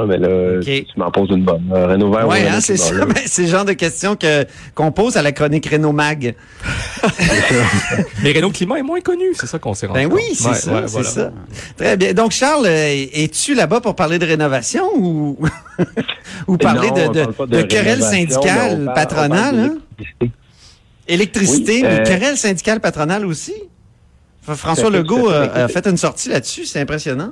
mais 0.06 0.18
là, 0.18 0.60
tu 0.62 0.86
m'en 0.98 1.10
poses 1.12 1.30
une 1.30 1.44
bonne. 1.46 1.64
Euh, 1.74 1.88
Renault 1.88 2.12
Vert 2.12 2.28
ou 2.28 2.32
Oui, 2.32 2.40
hein, 2.46 2.60
c'est 2.60 2.76
ça. 2.76 2.94
Ben, 3.06 3.14
c'est 3.26 3.44
le 3.44 3.48
genre 3.48 3.64
de 3.64 3.72
questions 3.72 4.18
que 4.18 4.46
qu'on 4.74 4.92
pose 4.92 5.16
à 5.16 5.22
la 5.22 5.32
chronique 5.32 5.66
Renault 5.70 5.94
Mag. 5.94 6.36
Mais 8.24 8.34
Renault 8.34 8.52
Climat 8.52 8.80
est 8.80 8.84
moins 8.84 9.00
connu, 9.02 9.26
c'est 9.34 9.48
ça 9.48 9.60
qu'on 9.60 9.74
s'est 9.74 9.88
rendu 9.88 10.00
Ben 10.00 10.10
compte. 10.10 10.18
oui, 10.20 10.36
c'est 10.36 10.48
Ouais, 10.50 10.56
ça, 10.56 10.74
ouais, 10.74 10.82
c'est 10.88 10.92
voilà. 10.92 11.10
ça. 11.10 11.32
Très 11.78 11.98
bien. 11.98 12.14
Donc, 12.14 12.32
Charles, 12.32 12.66
euh, 12.66 13.06
es-tu 13.14 13.56
là-bas 13.56 13.80
pour 13.82 13.96
parler 13.96 14.20
de 14.20 14.26
rénovation 14.26 14.84
ou, 14.98 15.38
ou 16.48 16.58
parler 16.58 16.90
Non, 16.90 17.12
de, 17.12 17.24
parle 17.24 18.86
parle- 18.86 18.94
patronales? 18.94 19.56
on 20.22 20.26
hein? 20.26 20.28
Électricité, 21.08 21.76
Oui, 21.76 21.84
mais 21.84 22.00
euh, 22.00 22.04
querelles 22.04 22.38
syndicales 22.38 22.80
patronales 22.80 23.26
aussi? 23.26 23.54
François 24.42 24.90
Legault 24.90 25.30
a 25.30 25.68
fait 25.70 25.88
une 25.88 25.98
sortie 25.98 26.30
là-dessus, 26.30 26.66
c'est 26.66 26.80
impressionnant. 26.80 27.32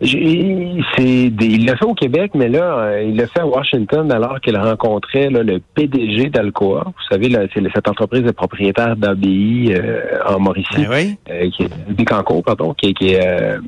Des- 0.00 1.30
il 1.46 1.66
l'a 1.66 1.76
fait 1.76 1.84
au 1.84 1.94
Québec, 1.94 2.32
mais 2.34 2.48
là, 2.48 2.78
euh, 2.78 3.02
il 3.02 3.16
l'a 3.16 3.26
fait 3.26 3.40
à 3.40 3.46
Washington 3.46 4.10
alors 4.12 4.40
qu'il 4.40 4.56
rencontrait 4.56 5.28
là, 5.30 5.42
le 5.42 5.60
PDG 5.74 6.30
d'Alcoa. 6.30 6.84
Vous 6.86 7.02
savez, 7.10 7.28
là, 7.28 7.40
c'est 7.52 7.62
cette 7.74 7.88
entreprise 7.88 8.22
de 8.22 8.30
propriétaire 8.30 8.96
d'ABI 8.96 9.72
euh, 9.74 10.00
en 10.26 10.40
Mauricie, 10.40 10.86
Ben 10.86 10.90
oui. 10.90 11.16
euh, 11.30 11.50
qui 11.50 11.64
est 11.64 11.70
Bécancour, 11.92 12.42
pardon, 12.42 12.72
qui, 12.74 12.88
est- 12.90 12.94
qui 12.94 13.08
est 13.12 13.20
euh, 13.26 13.58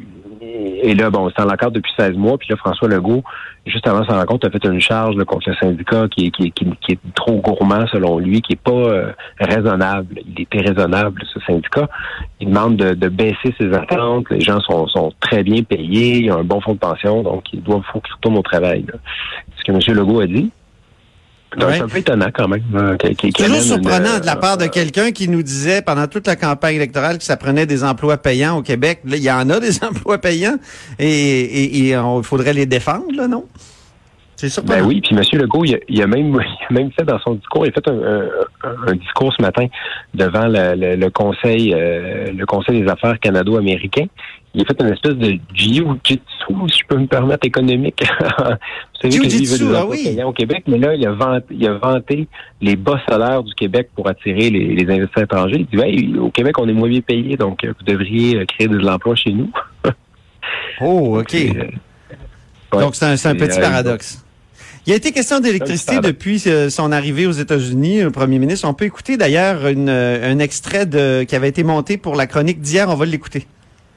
et 0.54 0.94
là, 0.94 1.10
bon, 1.10 1.30
c'est 1.30 1.42
en 1.42 1.70
depuis 1.70 1.92
16 1.98 2.16
mois. 2.16 2.36
Puis 2.36 2.48
là, 2.50 2.56
François 2.56 2.88
Legault, 2.88 3.22
juste 3.64 3.86
avant 3.86 4.04
sa 4.04 4.18
rencontre, 4.18 4.48
a 4.48 4.50
fait 4.50 4.64
une 4.64 4.80
charge 4.80 5.16
là, 5.16 5.24
contre 5.24 5.48
le 5.48 5.56
syndicat 5.56 6.06
qui 6.08 6.26
est, 6.26 6.98
trop 7.14 7.40
gourmand 7.40 7.86
selon 7.86 8.18
lui, 8.18 8.42
qui 8.42 8.54
est 8.54 8.62
pas 8.62 8.72
euh, 8.72 9.12
raisonnable. 9.38 10.20
Il 10.26 10.42
est 10.42 10.54
irraisonnable, 10.54 11.22
ce 11.32 11.40
syndicat. 11.40 11.88
Il 12.40 12.48
demande 12.48 12.76
de, 12.76 13.08
baisser 13.08 13.54
ses 13.58 13.72
attentes. 13.72 14.26
Les 14.30 14.40
gens 14.40 14.60
sont, 14.60 15.12
très 15.20 15.42
bien 15.42 15.62
payés. 15.62 16.18
Il 16.18 16.26
y 16.26 16.30
a 16.30 16.36
un 16.36 16.44
bon 16.44 16.60
fonds 16.60 16.74
de 16.74 16.78
pension, 16.78 17.22
donc 17.22 17.44
il 17.52 17.62
doit 17.62 17.80
faut 17.92 18.00
qu'il 18.00 18.14
retourne 18.14 18.38
au 18.38 18.42
travail. 18.42 18.84
là. 18.86 18.98
Ce 19.56 19.64
que 19.64 19.72
M. 19.72 19.96
Legault 19.96 20.20
a 20.20 20.26
dit. 20.26 20.50
Ouais. 21.58 21.74
c'est 21.76 21.82
un 21.82 21.88
peu 21.88 21.98
étonnant 21.98 22.28
quand 22.32 22.48
même. 22.48 22.62
euh, 22.74 22.96
qui 22.96 23.32
Toujours 23.32 23.60
surprenant 23.60 24.14
une, 24.14 24.20
de 24.20 24.26
la 24.26 24.36
part 24.36 24.56
de 24.56 24.64
euh, 24.64 24.68
quelqu'un 24.68 25.12
qui 25.12 25.28
nous 25.28 25.42
disait 25.42 25.82
pendant 25.82 26.06
toute 26.06 26.26
la 26.26 26.36
campagne 26.36 26.76
électorale 26.76 27.18
que 27.18 27.24
ça 27.24 27.36
prenait 27.36 27.66
des 27.66 27.84
emplois 27.84 28.16
payants 28.16 28.56
au 28.58 28.62
Québec. 28.62 29.00
Là, 29.04 29.16
il 29.16 29.22
y 29.22 29.30
en 29.30 29.48
a 29.50 29.60
des 29.60 29.84
emplois 29.84 30.18
payants 30.18 30.56
et 30.98 31.88
il 31.88 32.22
faudrait 32.22 32.52
les 32.54 32.66
défendre, 32.66 33.12
là, 33.14 33.28
non? 33.28 33.44
C'est 34.42 34.48
surprenant. 34.48 34.80
Ben 34.80 34.88
oui, 34.88 35.00
puis 35.00 35.14
M. 35.14 35.22
Legault, 35.40 35.64
il 35.64 35.76
a, 35.76 35.78
il 35.88 36.02
a 36.02 36.06
même, 36.08 36.36
il 36.70 36.76
a 36.76 36.80
même 36.80 36.90
fait 36.90 37.04
dans 37.04 37.20
son 37.20 37.34
discours, 37.34 37.64
il 37.64 37.68
a 37.68 37.72
fait 37.72 37.86
un, 37.88 37.92
un- 37.92 38.88
un 38.88 38.94
discours 38.96 39.32
ce 39.38 39.40
matin 39.40 39.66
devant 40.14 40.48
le, 40.48 40.74
le- 40.74 40.96
le 40.96 41.10
Conseil 41.10 41.72
euh, 41.72 42.32
le 42.32 42.44
Conseil 42.44 42.82
des 42.82 42.88
affaires 42.88 43.20
canado-américain. 43.20 44.06
Il 44.52 44.62
a 44.62 44.64
fait 44.64 44.80
une 44.80 44.92
espèce 44.92 45.14
de 45.14 45.38
jiu-jitsu, 45.54 46.20
si 46.68 46.78
je 46.80 46.86
peux 46.88 46.96
me 46.98 47.06
permettre, 47.06 47.46
économique. 47.46 48.02
Vous 48.20 48.44
savez 49.00 49.16
que 49.16 49.22
lui, 49.22 49.42
il 49.42 49.48
veut 49.48 49.58
des 49.70 49.76
ah 49.76 49.86
oui. 49.86 50.20
au 50.24 50.32
Québec, 50.32 50.64
mais 50.66 50.78
là, 50.78 50.96
il 50.96 51.06
a, 51.06 51.12
vanté, 51.12 51.46
il 51.52 51.66
a 51.68 51.74
vanté 51.74 52.26
les 52.60 52.74
bas 52.74 53.00
salaires 53.08 53.44
du 53.44 53.54
Québec 53.54 53.90
pour 53.94 54.08
attirer 54.08 54.50
les, 54.50 54.74
les 54.74 54.92
investisseurs 54.92 55.22
étrangers. 55.22 55.66
Il 55.72 55.78
dit, 55.78 55.84
hey, 55.84 56.18
au 56.18 56.30
Québec, 56.30 56.58
on 56.58 56.68
est 56.68 56.72
moins 56.72 56.88
bien 56.88 57.00
payé, 57.00 57.36
donc 57.36 57.62
euh, 57.62 57.72
vous 57.78 57.84
devriez 57.84 58.38
euh, 58.40 58.44
créer 58.44 58.66
de 58.66 58.76
l'emploi 58.76 59.14
chez 59.14 59.30
nous. 59.30 59.52
Oh, 60.80 61.20
OK. 61.20 61.36
Donc, 62.72 62.94
c'est 62.96 63.26
un, 63.26 63.34
petit 63.36 63.60
paradoxe. 63.60 64.24
Il 64.86 64.92
a 64.92 64.96
été 64.96 65.12
question 65.12 65.38
d'électricité 65.38 66.00
depuis 66.00 66.42
euh, 66.46 66.68
son 66.68 66.90
arrivée 66.90 67.26
aux 67.26 67.32
États-Unis, 67.32 68.00
le 68.00 68.10
premier 68.10 68.38
ministre. 68.40 68.66
On 68.68 68.74
peut 68.74 68.84
écouter 68.84 69.16
d'ailleurs 69.16 69.68
une, 69.68 69.88
euh, 69.88 70.32
un 70.32 70.40
extrait 70.40 70.86
de, 70.86 71.22
qui 71.22 71.36
avait 71.36 71.48
été 71.48 71.62
monté 71.62 71.96
pour 71.96 72.16
la 72.16 72.26
chronique 72.26 72.60
d'hier. 72.60 72.88
On 72.88 72.96
va 72.96 73.06
l'écouter. 73.06 73.46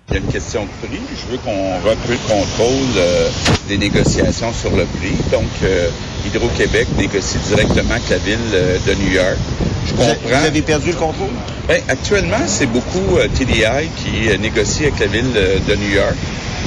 Il 0.09 0.13
y 0.13 0.17
a 0.17 0.19
une 0.21 0.31
question 0.31 0.61
de 0.63 0.87
prix. 0.87 0.99
Je 1.15 1.31
veux 1.31 1.37
qu'on 1.39 1.75
reprenne 1.77 1.97
le 2.11 2.17
contrôle 2.27 2.97
euh, 2.97 3.29
des 3.67 3.79
négociations 3.79 4.53
sur 4.53 4.69
le 4.75 4.85
prix. 4.85 5.15
Donc, 5.31 5.49
euh, 5.63 5.89
Hydro-Québec 6.27 6.87
négocie 6.99 7.39
directement 7.47 7.95
avec 7.95 8.09
la 8.11 8.17
ville 8.17 8.37
euh, 8.53 8.77
de 8.85 8.93
New 8.93 9.11
York. 9.11 9.37
Je 9.87 9.93
comprends. 9.93 10.61
perdu 10.65 10.89
le 10.91 10.95
contrôle? 10.95 11.29
Ben, 11.67 11.81
actuellement, 11.87 12.45
c'est 12.45 12.67
beaucoup 12.67 13.17
euh, 13.17 13.27
TDI 13.27 13.89
qui 13.97 14.29
euh, 14.29 14.37
négocie 14.37 14.83
avec 14.83 14.99
la 14.99 15.07
ville 15.07 15.25
euh, 15.35 15.57
de 15.67 15.75
New 15.75 15.89
York. 15.95 16.15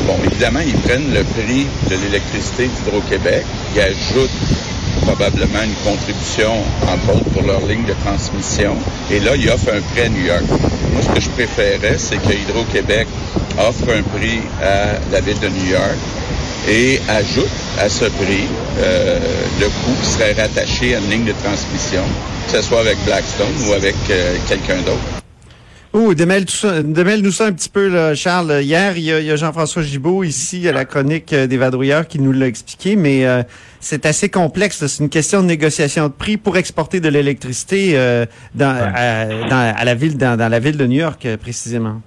Bon, 0.06 0.16
évidemment, 0.24 0.60
ils 0.64 0.74
prennent 0.74 1.12
le 1.12 1.22
prix 1.22 1.66
de 1.90 1.96
l'électricité 2.04 2.68
d'Hydro-Québec. 2.68 3.44
Ajoutent 3.80 4.30
probablement 5.02 5.62
une 5.62 5.74
contribution, 5.90 6.52
entre 6.82 7.16
autres, 7.16 7.30
pour 7.30 7.42
leur 7.42 7.64
ligne 7.66 7.84
de 7.84 7.94
transmission. 8.04 8.74
Et 9.10 9.20
là, 9.20 9.36
ils 9.36 9.48
offrent 9.50 9.72
un 9.72 9.80
prix 9.80 10.02
à 10.02 10.08
New 10.08 10.24
York. 10.24 10.42
Moi, 10.92 11.02
ce 11.02 11.08
que 11.08 11.20
je 11.20 11.30
préférais, 11.30 11.96
c'est 11.96 12.16
que 12.18 12.32
Hydro-Québec 12.32 13.06
offre 13.58 13.88
un 13.96 14.02
prix 14.02 14.40
à 14.62 14.98
la 15.12 15.20
ville 15.20 15.38
de 15.40 15.48
New 15.48 15.70
York 15.70 15.96
et 16.68 17.00
ajoute 17.08 17.48
à 17.78 17.88
ce 17.88 18.04
prix 18.06 18.46
euh, 18.80 19.18
le 19.60 19.66
coût 19.66 19.94
qui 20.02 20.10
serait 20.10 20.32
rattaché 20.32 20.94
à 20.94 20.98
une 20.98 21.10
ligne 21.10 21.24
de 21.24 21.34
transmission, 21.42 22.02
que 22.50 22.58
ce 22.58 22.62
soit 22.62 22.80
avec 22.80 22.98
Blackstone 23.04 23.54
ou 23.68 23.72
avec 23.72 23.94
euh, 24.10 24.36
quelqu'un 24.48 24.78
d'autre. 24.78 25.27
Oh, 25.94 26.12
démêle 26.12 26.44
tout 26.44 26.52
ça, 26.52 26.82
démêle-nous 26.82 27.30
ça 27.32 27.46
un 27.46 27.52
petit 27.52 27.70
peu, 27.70 27.88
là, 27.88 28.14
Charles. 28.14 28.62
Hier, 28.62 28.96
il 28.98 29.04
y 29.04 29.12
a, 29.12 29.36
Jean-François 29.36 29.82
Gibault 29.82 30.22
ici 30.22 30.68
à 30.68 30.72
la 30.72 30.84
chronique 30.84 31.32
euh, 31.32 31.46
des 31.46 31.56
vadrouilleurs 31.56 32.06
qui 32.06 32.20
nous 32.20 32.30
l'a 32.32 32.46
expliqué, 32.46 32.94
mais 32.94 33.24
euh, 33.26 33.42
c'est 33.80 34.04
assez 34.04 34.28
complexe. 34.28 34.86
C'est 34.86 35.02
une 35.02 35.08
question 35.08 35.40
de 35.40 35.46
négociation 35.46 36.08
de 36.08 36.12
prix 36.12 36.36
pour 36.36 36.58
exporter 36.58 37.00
de 37.00 37.08
l'électricité 37.08 37.92
euh, 37.94 38.26
dans, 38.54 38.66
à, 38.94 39.24
dans- 39.48 39.74
à 39.76 39.84
la 39.84 39.94
ville, 39.94 40.18
dans, 40.18 40.36
dans 40.38 40.48
la 40.48 40.58
ville 40.60 40.76
de 40.76 40.86
New 40.86 40.98
York, 40.98 41.26
précisément. 41.40 42.02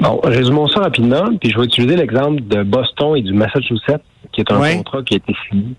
Bon, 0.00 0.18
résumons 0.24 0.66
ça 0.66 0.80
rapidement, 0.80 1.30
puis 1.40 1.50
je 1.52 1.58
vais 1.58 1.66
utiliser 1.66 1.94
l'exemple 1.94 2.42
de 2.42 2.64
Boston 2.64 3.16
et 3.16 3.22
du 3.22 3.32
Massachusetts, 3.34 4.02
qui 4.32 4.40
est 4.40 4.50
un 4.50 4.58
Ouais. 4.58 4.76
contrat 4.78 5.02
qui 5.04 5.14
a 5.14 5.16
été 5.18 5.34
signé. 5.48 5.74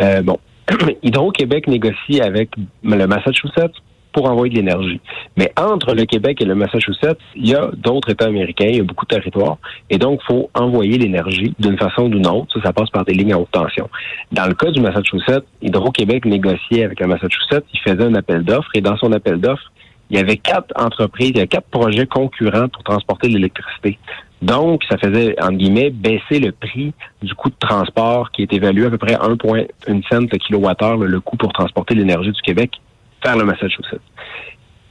Euh, 0.00 0.22
bon, 0.22 0.38
Hydro-Québec 1.02 1.66
négocie 1.66 2.20
avec 2.20 2.50
le 2.84 3.06
Massachusetts 3.06 3.72
pour 4.12 4.30
envoyer 4.30 4.50
de 4.52 4.56
l'énergie. 4.56 5.00
Mais 5.36 5.52
entre 5.56 5.94
le 5.94 6.04
Québec 6.04 6.40
et 6.40 6.44
le 6.44 6.54
Massachusetts, 6.54 7.18
il 7.34 7.48
y 7.48 7.54
a 7.54 7.70
d'autres 7.76 8.10
États 8.10 8.26
américains, 8.26 8.66
il 8.68 8.76
y 8.76 8.80
a 8.80 8.84
beaucoup 8.84 9.06
de 9.06 9.14
territoires, 9.14 9.58
et 9.90 9.98
donc 9.98 10.20
il 10.22 10.26
faut 10.26 10.50
envoyer 10.54 10.98
l'énergie 10.98 11.54
d'une 11.58 11.78
façon 11.78 12.04
ou 12.04 12.08
d'une 12.08 12.26
autre. 12.26 12.52
Ça, 12.54 12.60
ça 12.66 12.72
passe 12.72 12.90
par 12.90 13.04
des 13.04 13.14
lignes 13.14 13.32
à 13.32 13.38
haute 13.38 13.50
tension. 13.50 13.88
Dans 14.30 14.46
le 14.46 14.54
cas 14.54 14.70
du 14.70 14.80
Massachusetts, 14.80 15.46
Hydro-Québec 15.62 16.24
négociait 16.24 16.84
avec 16.84 17.00
le 17.00 17.06
Massachusetts, 17.06 17.64
il 17.72 17.80
faisait 17.80 18.04
un 18.04 18.14
appel 18.14 18.42
d'offres, 18.44 18.70
et 18.74 18.80
dans 18.80 18.96
son 18.96 19.12
appel 19.12 19.40
d'offres, 19.40 19.72
il 20.10 20.16
y 20.16 20.20
avait 20.20 20.36
quatre 20.36 20.72
entreprises, 20.76 21.30
il 21.30 21.36
y 21.36 21.38
avait 21.38 21.48
quatre 21.48 21.68
projets 21.68 22.06
concurrents 22.06 22.68
pour 22.68 22.82
transporter 22.82 23.28
de 23.28 23.34
l'électricité. 23.34 23.98
Donc, 24.42 24.82
ça 24.90 24.98
faisait, 24.98 25.40
entre 25.40 25.56
guillemets, 25.56 25.90
baisser 25.90 26.38
le 26.38 26.52
prix 26.52 26.92
du 27.22 27.34
coût 27.34 27.48
de 27.48 27.54
transport 27.58 28.30
qui 28.32 28.42
est 28.42 28.52
évalué 28.52 28.86
à 28.86 28.90
peu 28.90 28.98
près 28.98 29.14
1,1 29.14 30.02
cent 30.10 30.20
le 30.20 30.38
kilowattheure, 30.38 30.96
le 30.98 31.20
coût 31.20 31.36
pour 31.36 31.52
transporter 31.52 31.94
l'énergie 31.94 32.32
du 32.32 32.42
Québec 32.42 32.81
vers 33.22 33.36
le 33.36 33.44
Massachusetts. 33.44 34.00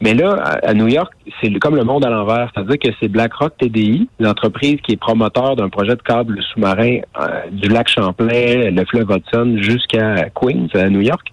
Mais 0.02 0.16
là, 0.16 0.32
à 0.64 0.74
New 0.74 0.88
York, 0.88 1.14
c'est 1.40 1.54
comme 1.60 1.76
le 1.76 1.84
monde 1.84 2.04
à 2.04 2.10
l'envers. 2.10 2.50
C'est-à-dire 2.54 2.80
que 2.80 2.88
c'est 3.00 3.08
BlackRock 3.08 3.56
TDI, 3.58 4.10
l'entreprise 4.20 4.78
qui 4.82 4.94
est 4.94 4.98
promoteur 4.98 5.56
d'un 5.56 5.70
projet 5.70 5.96
de 5.96 6.02
câble 6.02 6.42
sous-marin 6.42 7.02
euh, 7.20 7.42
du 7.52 7.70
lac 7.70 7.88
Champlain, 7.88 8.72
le 8.72 8.86
fleuve 8.86 9.12
Hudson, 9.12 9.58
jusqu'à 9.62 10.30
Queens, 10.34 10.70
à 10.74 10.90
New 10.90 11.02
York. 11.02 11.32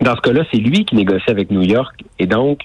Dans 0.00 0.16
ce 0.16 0.20
cas-là, 0.22 0.42
c'est 0.52 0.58
lui 0.58 0.84
qui 0.84 0.96
négocie 0.96 1.30
avec 1.30 1.52
New 1.52 1.62
York 1.62 1.94
et 2.18 2.26
donc 2.26 2.62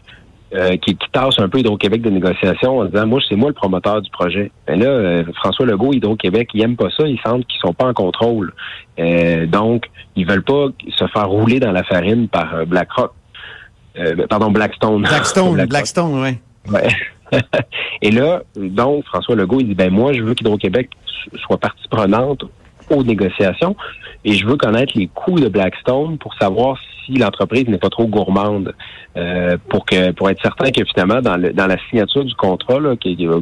euh, 0.54 0.78
qui, 0.78 0.96
qui 0.96 1.08
tasse 1.12 1.40
un 1.40 1.48
peu 1.48 1.60
Hydro-Québec 1.60 2.02
de 2.02 2.10
négociation 2.10 2.80
en 2.80 2.86
disant 2.86 3.08
moi 3.08 3.20
c'est 3.28 3.36
moi 3.36 3.50
le 3.50 3.56
promoteur 3.56 4.02
du 4.02 4.10
projet. 4.12 4.52
Mais 4.68 4.76
là, 4.76 4.88
euh, 4.88 5.24
François 5.36 5.66
Legault, 5.66 5.94
Hydro-Québec, 5.94 6.50
ils 6.54 6.62
aiment 6.62 6.76
pas 6.76 6.90
ça, 6.90 7.08
ils 7.08 7.20
sentent 7.26 7.46
qu'ils 7.48 7.60
sont 7.62 7.74
pas 7.74 7.86
en 7.86 7.94
contrôle. 7.94 8.54
Euh, 9.00 9.46
donc, 9.46 9.86
ils 10.16 10.28
veulent 10.28 10.44
pas 10.44 10.68
se 10.90 11.08
faire 11.08 11.30
rouler 11.30 11.60
dans 11.60 11.72
la 11.72 11.84
farine 11.84 12.28
par 12.28 12.66
BlackRock. 12.66 13.14
Euh, 13.98 14.28
pardon, 14.28 14.52
Blackstone. 14.52 15.02
Blackstone. 15.04 15.66
Blackstone, 15.70 16.22
oui. 16.22 16.38
Ouais. 16.72 16.88
Et 18.02 18.12
là, 18.12 18.42
donc, 18.56 19.06
François 19.06 19.36
Legault, 19.36 19.60
il 19.60 19.70
dit, 19.70 19.76
ben 19.76 19.92
moi, 19.92 20.14
je 20.14 20.22
veux 20.22 20.34
qu'Hydro-Québec 20.34 20.90
soit 21.46 21.58
partie 21.58 21.88
prenante 21.90 22.44
aux 22.90 23.04
négociations 23.04 23.76
et 24.26 24.34
je 24.34 24.46
veux 24.46 24.58
connaître 24.58 24.94
les 24.96 25.08
coûts 25.08 25.40
de 25.40 25.48
Blackstone 25.50 26.18
pour 26.18 26.34
savoir 26.36 26.78
si 27.06 27.14
l'entreprise 27.14 27.68
n'est 27.68 27.80
pas 27.80 27.90
trop 27.90 28.06
gourmande 28.08 28.74
euh, 29.18 29.58
pour 29.70 29.86
que 29.86 30.12
pour 30.12 30.30
être 30.30 30.42
certain 30.42 30.70
que 30.72 30.84
finalement 30.86 31.22
dans, 31.22 31.36
le, 31.38 31.52
dans 31.52 31.66
la 31.68 31.78
signature 31.90 32.24
du 32.24 32.36
contrat 32.36 32.78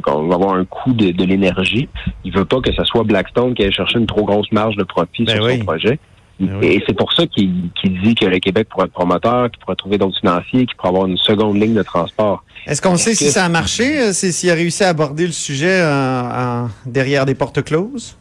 qu'on 0.02 0.26
va 0.28 0.34
avoir 0.34 0.54
un 0.54 0.64
coût 0.64 0.92
de, 0.94 1.10
de 1.10 1.24
l'énergie, 1.24 1.88
il 2.24 2.32
veut 2.32 2.46
pas 2.46 2.60
que 2.60 2.72
ce 2.72 2.84
soit 2.84 3.04
Blackstone 3.04 3.54
qui 3.54 3.62
aille 3.64 3.72
chercher 3.72 3.98
une 3.98 4.06
trop 4.06 4.24
grosse 4.24 4.50
marge 4.52 4.76
de 4.76 4.84
profit 4.84 5.24
Ben 5.24 5.36
sur 5.36 5.44
oui. 5.44 5.58
son 5.58 5.64
projet. 5.66 5.98
Ben 6.40 6.56
oui. 6.58 6.66
Et 6.68 6.82
c'est 6.86 6.96
pour 6.96 7.12
ça 7.12 7.26
qu'il 7.26 7.52
qu'il 7.78 8.00
dit 8.00 8.14
que 8.14 8.24
le 8.24 8.38
Québec 8.38 8.66
pourrait 8.70 8.86
être 8.86 8.92
promoteur, 8.92 9.50
qu'il 9.50 9.60
pourrait 9.60 9.76
trouver 9.76 9.98
d'autres 9.98 10.18
financiers, 10.18 10.64
qu'il 10.64 10.74
pourrait 10.76 10.88
avoir 10.88 11.06
une 11.06 11.18
seconde 11.18 11.60
ligne 11.60 11.74
de 11.74 11.82
transport. 11.82 12.42
Est-ce 12.66 12.80
qu'on 12.80 12.96
sait 12.96 13.14
si 13.14 13.26
ça 13.26 13.44
a 13.44 13.48
marché, 13.50 14.00
euh, 14.00 14.12
c'est- 14.14 14.32
s'il 14.32 14.48
a 14.50 14.54
réussi 14.54 14.82
à 14.82 14.88
aborder 14.88 15.26
le 15.26 15.32
sujet 15.32 15.82
en- 15.82 16.64
en- 16.64 16.68
derrière 16.86 17.26
des 17.26 17.34
portes 17.34 17.62
closes? 17.62 18.16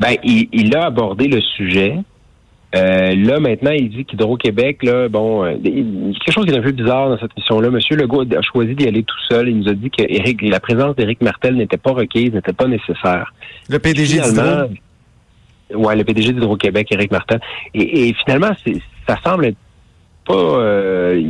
Ben, 0.00 0.16
il, 0.24 0.48
il 0.52 0.74
a 0.76 0.86
abordé 0.86 1.28
le 1.28 1.40
sujet. 1.40 1.96
Euh, 2.74 3.14
là, 3.14 3.38
maintenant, 3.38 3.70
il 3.72 3.90
dit 3.90 4.04
qu'Hydro-Québec, 4.06 4.82
là, 4.82 5.08
bon, 5.08 5.44
euh, 5.44 5.52
il- 5.62 5.78
il 5.78 6.06
y 6.12 6.16
a 6.16 6.18
quelque 6.24 6.32
chose 6.34 6.46
qui 6.46 6.52
est 6.52 6.58
un 6.58 6.62
peu 6.62 6.72
bizarre 6.72 7.10
dans 7.10 7.18
cette 7.18 7.36
mission-là. 7.36 7.68
Monsieur 7.68 7.96
Legault 7.96 8.22
a 8.22 8.40
choisi 8.40 8.74
d'y 8.74 8.88
aller 8.88 9.02
tout 9.02 9.18
seul. 9.28 9.48
Il 9.50 9.58
nous 9.58 9.68
a 9.68 9.74
dit 9.74 9.90
que 9.90 10.02
Éric- 10.02 10.48
la 10.48 10.58
présence 10.58 10.96
d'Éric 10.96 11.20
Martel 11.20 11.56
n'était 11.56 11.76
pas 11.76 11.92
requise, 11.92 12.32
n'était 12.32 12.54
pas 12.54 12.66
nécessaire. 12.66 13.34
Le 13.68 13.78
PDG 13.78 14.18
d'Hydro? 14.30 14.42
ouais, 15.74 15.96
le 15.96 16.04
PDG 16.04 16.32
d'Hydro-Québec, 16.32 16.88
Éric 16.92 17.10
Martel. 17.10 17.40
Et, 17.74 18.08
et 18.08 18.14
finalement, 18.24 18.50
ça 19.06 19.18
semble 19.22 19.44
être 19.46 19.56
pas. 20.26 20.32
euh, 20.34 21.20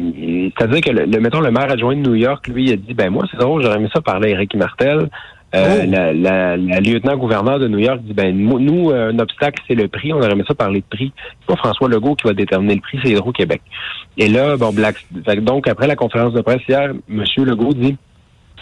c'est-à-dire 0.57 0.81
que, 0.81 0.91
le, 0.91 1.05
le- 1.07 1.21
mettons, 1.21 1.41
le 1.41 1.51
maire 1.51 1.71
adjoint 1.73 1.97
de 1.97 2.03
New 2.03 2.15
York, 2.15 2.47
lui, 2.47 2.67
il 2.67 2.73
a 2.75 2.77
dit, 2.77 2.95
ben 2.95 3.11
moi, 3.11 3.25
c'est 3.31 3.37
drôle, 3.39 3.63
j'aurais 3.65 3.79
aimé 3.79 3.89
ça 3.93 4.01
parler 4.01 4.29
à 4.29 4.35
Éric 4.37 4.55
Martel. 4.55 5.09
Euh, 5.55 5.81
Oh. 5.85 5.91
la, 5.91 6.13
la, 6.15 6.57
la 6.57 6.81
lieutenant-gouverneur 6.81 7.59
de 7.59 7.69
New 7.69 7.79
York 7.79 8.01
dit 8.03 8.15
ben 8.15 8.35
nous, 8.35 8.91
euh, 8.91 9.11
un 9.13 9.19
obstacle 9.19 9.63
c'est 9.69 9.75
le 9.75 9.87
prix, 9.89 10.13
on 10.13 10.17
aurait 10.19 10.33
aimé 10.33 10.45
ça 10.49 10.55
parler 10.55 10.81
de 10.81 10.87
prix. 10.97 11.13
C'est 11.41 11.47
pas 11.47 11.57
François 11.57 11.89
Legault 11.91 12.15
qui 12.15 12.27
va 12.27 12.33
déterminer 12.33 12.77
le 12.77 12.81
prix, 12.81 12.99
c'est 13.03 13.11
Hydro-Québec. 13.11 13.61
Et 14.17 14.29
là, 14.29 14.57
bon, 14.57 14.73
Black, 14.73 14.97
donc 15.43 15.69
après 15.69 15.87
la 15.87 15.97
conférence 15.97 16.33
de 16.33 16.41
presse 16.41 16.63
hier, 16.69 16.93
M. 17.11 17.25
Legault 17.37 17.75
dit 17.75 17.97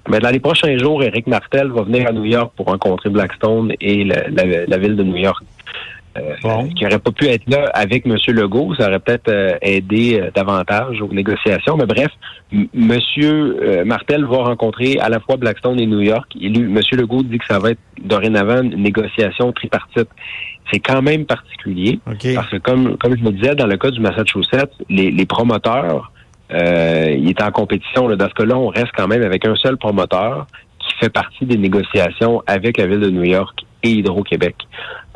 ben, 0.09 0.18
dans 0.18 0.30
les 0.30 0.40
prochains 0.40 0.76
jours, 0.78 1.02
Éric 1.04 1.26
Martel 1.26 1.68
va 1.68 1.82
venir 1.82 2.09
à 2.09 2.12
New 2.12 2.25
York 2.25 2.52
pour 2.56 2.66
rencontrer 2.66 3.11
Blackstone 3.11 3.73
et 3.80 4.02
la, 4.04 4.28
la- 4.28 4.66
la 4.66 4.78
ville 4.78 4.97
de 4.97 5.02
New 5.04 5.16
York. 5.16 5.44
Euh, 6.19 6.35
Bon. 6.43 6.69
qui 6.71 6.85
aurait 6.85 6.99
pas 6.99 7.12
pu 7.12 7.26
être 7.26 7.49
là 7.49 7.67
avec 7.73 8.05
M. 8.05 8.17
Legault, 8.35 8.75
ça 8.75 8.88
aurait 8.88 8.99
peut-être 8.99 9.29
euh, 9.29 9.57
aidé 9.62 10.19
euh, 10.21 10.31
davantage 10.35 11.00
aux 11.00 11.12
négociations. 11.12 11.76
Mais 11.76 11.87
bref, 11.87 12.09
M. 12.52 12.67
Monsieur 12.75 13.85
Martel 13.85 14.25
va 14.25 14.38
rencontrer 14.38 14.99
à 14.99 15.09
la 15.09 15.21
fois 15.21 15.37
Blackstone 15.37 15.79
et 15.79 15.87
New 15.87 16.00
York. 16.00 16.33
Et 16.40 16.49
lui, 16.49 16.62
M. 16.64 16.81
Legault 16.93 17.23
dit 17.23 17.38
que 17.38 17.47
ça 17.47 17.61
va 17.61 17.71
être 17.71 17.81
dorénavant 18.02 18.61
une 18.62 18.83
négociation 18.83 19.52
tripartite. 19.52 20.09
C'est 20.73 20.81
quand 20.81 21.00
même 21.00 21.26
particulier. 21.26 22.00
Parce 22.05 22.49
que 22.50 22.57
comme, 22.57 22.97
comme 22.99 23.17
je 23.17 23.23
me 23.23 23.31
disais, 23.31 23.55
dans 23.55 23.67
le 23.67 23.76
cas 23.76 23.90
du 23.90 24.00
Massachusetts, 24.00 24.73
les, 24.88 25.12
les 25.12 25.26
promoteurs, 25.26 26.11
ils 26.52 27.31
étaient 27.31 27.45
en 27.45 27.52
compétition. 27.52 28.09
Là. 28.09 28.17
Dans 28.17 28.29
ce 28.29 28.35
cas-là, 28.35 28.59
on 28.59 28.69
reste 28.69 28.90
quand 28.97 29.07
même 29.07 29.23
avec 29.23 29.47
un 29.47 29.55
seul 29.55 29.76
promoteur 29.76 30.47
qui 30.81 30.95
fait 30.99 31.11
partie 31.11 31.45
des 31.45 31.57
négociations 31.57 32.43
avec 32.49 32.79
la 32.79 32.87
ville 32.87 33.00
de 33.00 33.11
New 33.11 33.25
York 33.25 33.64
et 33.83 33.91
Hydro-Québec. 33.91 34.57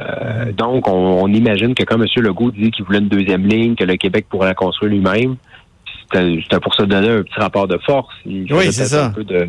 Euh, 0.00 0.52
donc, 0.52 0.88
on, 0.88 1.22
on 1.22 1.28
imagine 1.28 1.74
que 1.74 1.84
quand 1.84 1.96
M. 2.00 2.06
Legault 2.16 2.50
dit 2.50 2.70
qu'il 2.70 2.84
voulait 2.84 2.98
une 2.98 3.08
deuxième 3.08 3.46
ligne, 3.46 3.74
que 3.74 3.84
le 3.84 3.96
Québec 3.96 4.26
pourrait 4.28 4.48
la 4.48 4.54
construire 4.54 4.92
lui-même, 4.92 5.36
c'était 6.12 6.60
pour 6.60 6.74
se 6.74 6.82
donner 6.82 7.08
un 7.10 7.22
petit 7.22 7.38
rapport 7.40 7.66
de 7.68 7.78
force. 7.78 8.12
Il 8.26 8.52
Oui, 8.52 8.72
c'est 8.72 8.84
ça. 8.86 9.06
un 9.06 9.10
peu 9.10 9.24
de- 9.24 9.46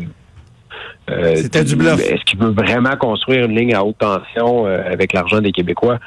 euh, 1.10 1.36
C'était 1.36 1.64
du 1.64 1.76
bluff. 1.76 2.00
Est-ce 2.00 2.24
qu'il 2.24 2.38
veut 2.38 2.50
vraiment 2.50 2.96
construire 2.96 3.44
une 3.46 3.56
ligne 3.56 3.74
à 3.74 3.84
haute 3.84 3.98
tension 3.98 4.66
euh, 4.66 4.82
avec 4.90 5.12
l'argent 5.12 5.40
des 5.40 5.52
Québécois? 5.52 5.98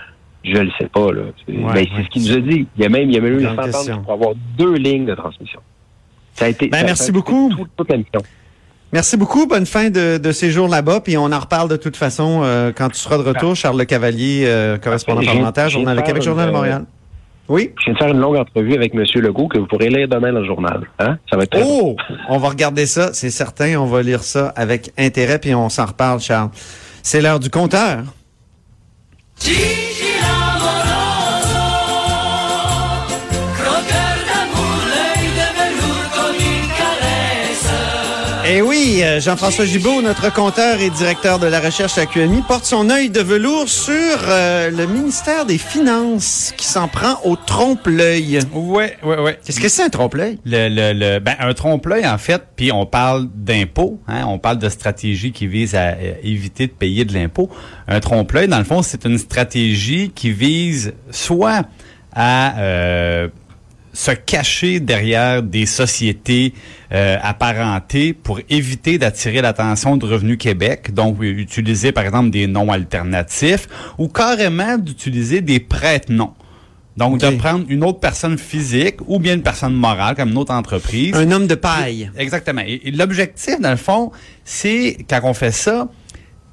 Je 0.44 0.54
ne 0.54 0.62
le 0.62 0.72
sais 0.80 0.88
pas. 0.88 1.12
Là. 1.12 1.22
C'est 1.46 1.54
Ouais, 1.54 1.64
ben, 1.64 1.74
ouais. 1.76 1.88
c'est 1.96 2.04
ce 2.04 2.08
qu'il 2.10 2.22
nous 2.24 2.32
a 2.38 2.40
dit. 2.42 2.68
Il 2.78 2.84
y 2.84 2.86
a 2.86 2.90
même, 2.90 3.10
il 3.10 3.16
y 3.16 3.18
a 3.18 3.22
même 3.22 3.40
eu 3.40 3.44
une 3.44 3.56
question. 3.58 4.02
pour 4.02 4.14
avoir 4.14 4.32
deux 4.58 4.76
lignes 4.76 5.06
de 5.06 5.16
transmission. 5.16 5.60
Ça 6.34 6.46
a 6.46 6.48
été, 6.50 6.68
Ben, 6.68 6.80
ça- 6.80 6.86
merci 6.86 7.10
a 7.10 7.14
beaucoup. 7.14 7.50
tout- 7.52 7.68
toute 7.76 7.90
la 7.92 7.98
mission. 7.98 8.22
Merci 8.92 9.18
beaucoup. 9.18 9.46
Bonne 9.46 9.66
fin 9.68 9.90
de, 9.90 10.18
de 10.18 10.32
séjour 10.32 10.68
là-bas. 10.68 11.02
Puis 11.02 11.18
on 11.18 11.32
en 11.32 11.40
reparle 11.40 11.70
de 11.70 11.76
toute 11.76 11.96
façon 11.96 12.42
euh, 12.44 12.72
quand 12.76 12.90
tu 12.90 12.98
seras 13.00 13.18
de 13.18 13.24
retour. 13.24 13.56
Charles 13.56 13.78
Le 13.78 13.86
Cavalier, 13.86 14.46
euh, 14.48 14.78
correspondant 14.78 15.22
J'ai- 15.22 15.28
parlementaire, 15.28 15.70
j'ai 15.70 15.74
Journal 15.78 15.98
de 15.98 16.02
Québec, 16.02 16.24
Journal 16.24 16.46
de 16.48 16.52
euh, 16.52 16.56
Montréal. 16.56 16.86
Oui? 17.50 17.72
Je 17.80 17.86
viens 17.86 17.94
de 17.94 17.98
faire 18.00 18.08
une 18.10 18.20
longue 18.20 18.36
entrevue 18.38 18.74
avec 18.76 18.94
M. 18.94 19.04
Legault 19.16 19.48
que 19.48 19.58
vous 19.58 19.66
pourrez 19.68 19.90
lire 19.90 20.08
demain 20.08 20.32
dans 20.34 20.40
le 20.40 20.46
journal. 20.46 20.82
Hein? 21.00 21.18
Ça 21.30 21.36
va 21.38 21.44
être 21.44 21.52
très 21.52 21.64
Oh! 21.66 21.96
On 22.30 22.38
va 22.38 22.50
regarder 22.50 22.86
ça, 22.86 23.12
c'est 23.14 23.32
certain. 23.32 23.76
On 23.80 23.86
va 23.86 24.02
lire 24.04 24.24
ça 24.24 24.54
avec 24.56 24.92
intérêt, 24.98 25.40
puis 25.40 25.54
on 25.56 25.70
s'en 25.70 25.86
reparle, 25.88 26.20
Charles. 26.20 26.50
C'est 27.02 27.22
l'heure 27.22 27.40
du 27.40 27.50
compteur. 27.50 28.04
Eh 38.52 38.64
oui, 38.64 39.02
euh, 39.04 39.20
Jean-François 39.20 39.66
Gibault, 39.66 40.02
notre 40.02 40.34
compteur 40.34 40.80
et 40.82 40.90
directeur 40.90 41.38
de 41.38 41.46
la 41.46 41.60
recherche 41.60 42.00
à 42.00 42.08
QMI, 42.08 42.42
porte 42.48 42.66
son 42.66 42.90
œil 42.90 43.12
de 43.12 43.20
velours 43.20 43.70
sur 43.70 43.94
euh, 44.28 44.72
le 44.72 44.88
ministère 44.88 45.46
des 45.46 45.60
Finances 45.60 46.52
qui 46.58 46.66
s'en 46.66 46.88
prend 46.88 47.20
au 47.26 47.36
trompe-l'œil. 47.36 48.40
Ouais, 48.52 48.98
ouais, 49.04 49.20
ouais. 49.20 49.38
Qu'est-ce 49.46 49.60
que 49.60 49.70
c'est 49.70 49.84
un 49.84 49.90
trompe-l'œil? 49.90 50.40
Le, 50.46 50.68
le, 50.68 50.94
le- 50.98 51.20
ben, 51.20 51.36
un 51.40 51.54
trompe-l'œil, 51.54 52.08
en 52.08 52.18
fait, 52.18 52.42
puis 52.56 52.72
on 52.72 52.88
parle 52.88 53.28
d'impôt, 53.36 54.00
hein, 54.08 54.24
on 54.26 54.40
parle 54.40 54.58
de 54.58 54.70
stratégie 54.70 55.32
qui 55.32 55.46
vise 55.46 55.76
à 55.76 55.90
euh, 55.90 56.14
éviter 56.24 56.66
de 56.66 56.72
payer 56.72 57.06
de 57.06 57.14
l'impôt. 57.14 57.52
Un 57.88 58.00
trompe-l'œil, 58.00 58.48
dans 58.48 58.58
le 58.58 58.64
fond, 58.64 58.82
c'est 58.82 59.06
une 59.06 59.20
stratégie 59.20 60.12
qui 60.16 60.32
vise 60.32 60.94
soit 61.12 61.62
à 62.16 62.58
euh, 62.58 63.28
se 64.00 64.12
cacher 64.12 64.80
derrière 64.80 65.44
des 65.44 65.66
sociétés 65.66 66.54
euh, 66.94 67.18
apparentées 67.22 68.14
pour 68.14 68.40
éviter 68.50 68.98
d'attirer 68.98 69.42
l'attention 69.42 69.98
de 69.98 70.06
Revenu 70.06 70.38
Québec, 70.38 70.94
donc 70.94 71.18
utiliser 71.22 71.92
par 71.92 72.06
exemple 72.06 72.30
des 72.30 72.48
noms 72.48 72.72
alternatifs 72.72 73.68
ou 73.98 74.08
carrément 74.08 74.78
d'utiliser 74.78 75.42
des 75.42 75.60
prête-noms. 75.60 76.34
Donc, 76.96 77.20
de 77.20 77.30
prendre 77.32 77.66
une 77.68 77.84
autre 77.84 78.00
personne 78.00 78.38
physique 78.38 78.98
ou 79.06 79.20
bien 79.20 79.34
une 79.36 79.44
personne 79.44 79.74
morale, 79.74 80.16
comme 80.16 80.30
une 80.30 80.38
autre 80.38 80.54
entreprise. 80.54 81.14
Un 81.16 81.32
homme 81.32 81.48
de 81.48 81.56
paille. 81.56 82.10
Exactement. 82.18 82.62
Et, 82.66 82.82
et 82.86 82.92
l'objectif, 82.92 83.60
dans 83.60 83.72
le 83.72 83.78
fond, 83.78 84.12
c'est, 84.44 84.98
quand 85.10 85.22
on 85.24 85.34
fait 85.34 85.52
ça, 85.52 85.90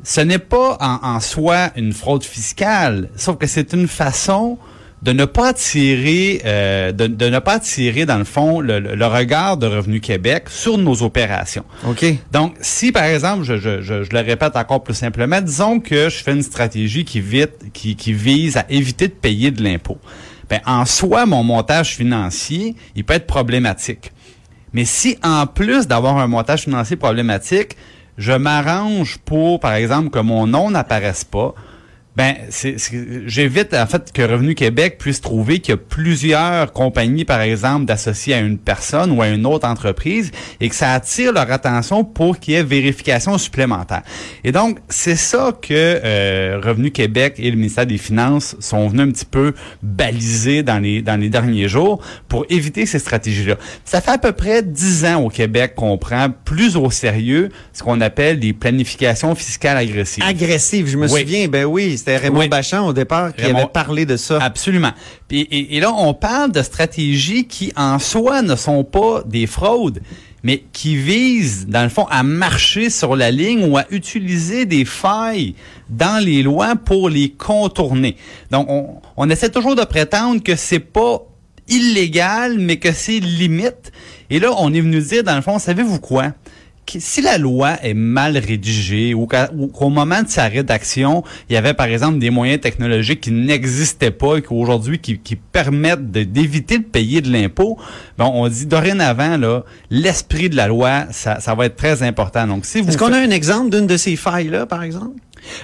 ce 0.04 0.20
n'est 0.20 0.38
pas 0.38 0.78
en, 0.80 1.14
en 1.14 1.20
soi 1.20 1.70
une 1.76 1.92
fraude 1.92 2.22
fiscale, 2.22 3.08
sauf 3.16 3.38
que 3.38 3.46
c'est 3.46 3.72
une 3.72 3.88
façon 3.88 4.58
de 5.02 5.12
ne 5.12 5.24
pas 5.24 5.48
attirer, 5.48 6.40
euh, 6.44 6.90
de, 6.90 7.06
de 7.06 7.28
ne 7.28 7.38
pas 7.38 7.54
attirer, 7.54 8.06
dans 8.06 8.18
le 8.18 8.24
fond, 8.24 8.60
le, 8.60 9.06
regard 9.06 9.56
de 9.56 9.66
Revenu 9.66 10.00
Québec 10.00 10.44
sur 10.48 10.78
nos 10.78 11.02
opérations. 11.02 11.64
OK. 11.86 12.04
Donc, 12.32 12.54
si 12.60 12.92
par 12.92 13.04
exemple, 13.04 13.44
je, 13.44 13.56
je, 13.56 13.82
je, 13.82 14.02
je 14.02 14.10
le 14.10 14.20
répète 14.20 14.56
encore 14.56 14.82
plus 14.82 14.94
simplement, 14.94 15.40
disons 15.40 15.80
que 15.80 16.08
je 16.08 16.22
fais 16.22 16.32
une 16.32 16.42
stratégie 16.42 17.04
qui, 17.04 17.20
vite, 17.20 17.72
qui, 17.72 17.94
qui 17.94 18.12
vise 18.12 18.56
à 18.56 18.64
éviter 18.68 19.08
de 19.08 19.12
payer 19.12 19.50
de 19.50 19.62
l'impôt. 19.62 19.98
Ben, 20.48 20.60
en 20.64 20.84
soi, 20.86 21.26
mon 21.26 21.42
montage 21.42 21.94
financier, 21.96 22.74
il 22.94 23.04
peut 23.04 23.14
être 23.14 23.26
problématique. 23.26 24.12
Mais 24.72 24.84
si 24.84 25.18
en 25.22 25.46
plus 25.46 25.86
d'avoir 25.86 26.18
un 26.18 26.26
montage 26.26 26.62
financier 26.62 26.96
problématique, 26.96 27.76
je 28.18 28.32
m'arrange 28.32 29.18
pour, 29.24 29.60
par 29.60 29.74
exemple, 29.74 30.10
que 30.10 30.18
mon 30.18 30.46
nom 30.46 30.70
n'apparaisse 30.70 31.24
pas, 31.24 31.54
ben, 32.16 32.34
c'est, 32.48 32.76
j'évite 33.26 33.74
en 33.74 33.86
fait 33.86 34.10
que 34.12 34.22
Revenu 34.22 34.54
Québec 34.54 34.96
puisse 34.98 35.20
trouver 35.20 35.58
qu'il 35.60 35.72
y 35.72 35.74
a 35.74 35.76
plusieurs 35.76 36.72
compagnies, 36.72 37.24
par 37.24 37.40
exemple, 37.42 37.84
d'associer 37.84 38.34
à 38.34 38.38
une 38.38 38.58
personne 38.58 39.10
ou 39.10 39.20
à 39.22 39.28
une 39.28 39.44
autre 39.46 39.68
entreprise 39.68 40.30
et 40.60 40.68
que 40.68 40.74
ça 40.74 40.92
attire 40.92 41.32
leur 41.32 41.50
attention 41.50 42.04
pour 42.04 42.38
qu'il 42.38 42.54
y 42.54 42.56
ait 42.56 42.62
vérification 42.62 43.36
supplémentaire. 43.38 44.02
Et 44.44 44.52
donc, 44.52 44.78
c'est 44.88 45.16
ça 45.16 45.52
que 45.60 45.68
euh, 45.72 46.60
Revenu 46.62 46.90
Québec 46.90 47.34
et 47.38 47.50
le 47.50 47.56
ministère 47.56 47.86
des 47.86 47.98
Finances 47.98 48.56
sont 48.60 48.88
venus 48.88 49.02
un 49.08 49.10
petit 49.10 49.24
peu 49.26 49.52
baliser 49.82 50.62
dans 50.62 50.78
les 50.78 51.02
dans 51.02 51.16
les 51.20 51.28
derniers 51.28 51.68
jours 51.68 52.02
pour 52.28 52.46
éviter 52.50 52.86
ces 52.86 52.98
stratégies-là. 52.98 53.56
Ça 53.84 54.00
fait 54.00 54.12
à 54.12 54.18
peu 54.18 54.32
près 54.32 54.62
dix 54.62 55.04
ans 55.04 55.22
au 55.22 55.28
Québec 55.28 55.74
qu'on 55.76 55.98
prend 55.98 56.28
plus 56.44 56.76
au 56.76 56.90
sérieux 56.90 57.50
ce 57.72 57.82
qu'on 57.82 58.00
appelle 58.00 58.38
des 58.40 58.52
planifications 58.52 59.34
fiscales 59.34 59.76
agressives. 59.76 60.24
Agressif, 60.26 60.86
je 60.86 60.96
me 60.96 61.08
Oui. 61.10 61.20
souviens. 61.20 61.48
Ben 61.48 61.64
oui, 61.64 61.98
c'était 62.06 62.18
Raymond 62.18 62.38
Oui. 62.40 62.48
Bachand 62.48 62.86
au 62.86 62.92
départ 62.92 63.34
qui 63.34 63.42
Raymond- 63.42 63.56
avait 63.64 63.66
parlé 63.72 64.06
de 64.06 64.16
ça. 64.16 64.38
Absolument. 64.40 64.92
Et, 65.30 65.76
et 65.76 65.80
là, 65.80 65.92
on 65.92 66.14
parle 66.14 66.52
de 66.52 66.62
stratégies 66.62 67.46
qui, 67.46 67.72
en 67.76 67.98
soi, 67.98 68.42
ne 68.42 68.54
sont 68.54 68.84
pas 68.84 69.22
des 69.26 69.46
fraudes, 69.48 70.00
mais 70.44 70.62
qui 70.72 70.96
visent, 70.96 71.66
dans 71.66 71.82
le 71.82 71.88
fond, 71.88 72.06
à 72.08 72.22
marcher 72.22 72.90
sur 72.90 73.16
la 73.16 73.32
ligne 73.32 73.64
ou 73.68 73.76
à 73.76 73.84
utiliser 73.90 74.66
des 74.66 74.84
failles 74.84 75.56
dans 75.90 76.22
les 76.24 76.44
lois 76.44 76.76
pour 76.76 77.08
les 77.08 77.30
contourner. 77.30 78.16
Donc, 78.52 78.66
on, 78.70 79.00
on 79.16 79.28
essaie 79.28 79.50
toujours 79.50 79.74
de 79.74 79.82
prétendre 79.84 80.40
que 80.44 80.54
c'est 80.54 80.78
pas 80.78 81.22
illégal, 81.68 82.58
mais 82.60 82.76
que 82.76 82.92
c'est 82.92 83.18
limite. 83.18 83.90
Et 84.30 84.38
là, 84.38 84.50
on 84.58 84.72
est 84.72 84.80
venu 84.80 85.00
dire, 85.00 85.24
dans 85.24 85.34
le 85.34 85.42
fond, 85.42 85.58
savez-vous 85.58 85.98
quoi? 85.98 86.32
Si 86.98 87.20
la 87.20 87.38
loi 87.38 87.76
est 87.82 87.94
mal 87.94 88.38
rédigée 88.38 89.14
ou 89.14 89.26
qu'au 89.26 89.88
moment 89.88 90.22
de 90.22 90.28
sa 90.28 90.48
rédaction, 90.48 91.24
il 91.48 91.54
y 91.54 91.56
avait 91.56 91.74
par 91.74 91.86
exemple 91.86 92.18
des 92.18 92.30
moyens 92.30 92.60
technologiques 92.60 93.20
qui 93.20 93.32
n'existaient 93.32 94.10
pas 94.10 94.36
et 94.36 94.42
qu'aujourd'hui 94.42 94.98
qui, 94.98 95.18
qui 95.18 95.36
permettent 95.36 96.10
d'éviter 96.10 96.78
de 96.78 96.84
payer 96.84 97.20
de 97.20 97.30
l'impôt, 97.30 97.78
bon, 98.18 98.30
on 98.34 98.48
dit 98.48 98.66
dorénavant 98.66 99.36
là, 99.36 99.64
l'esprit 99.90 100.48
de 100.48 100.56
la 100.56 100.68
loi, 100.68 101.06
ça, 101.10 101.40
ça 101.40 101.54
va 101.54 101.66
être 101.66 101.76
très 101.76 102.02
important. 102.02 102.46
Donc 102.46 102.66
si 102.66 102.80
vous 102.80 102.88
Est-ce 102.88 102.98
qu'on 102.98 103.12
a 103.12 103.18
un 103.18 103.30
exemple 103.30 103.70
d'une 103.70 103.86
de 103.86 103.96
ces 103.96 104.16
failles-là, 104.16 104.66
par 104.66 104.82
exemple? 104.82 105.16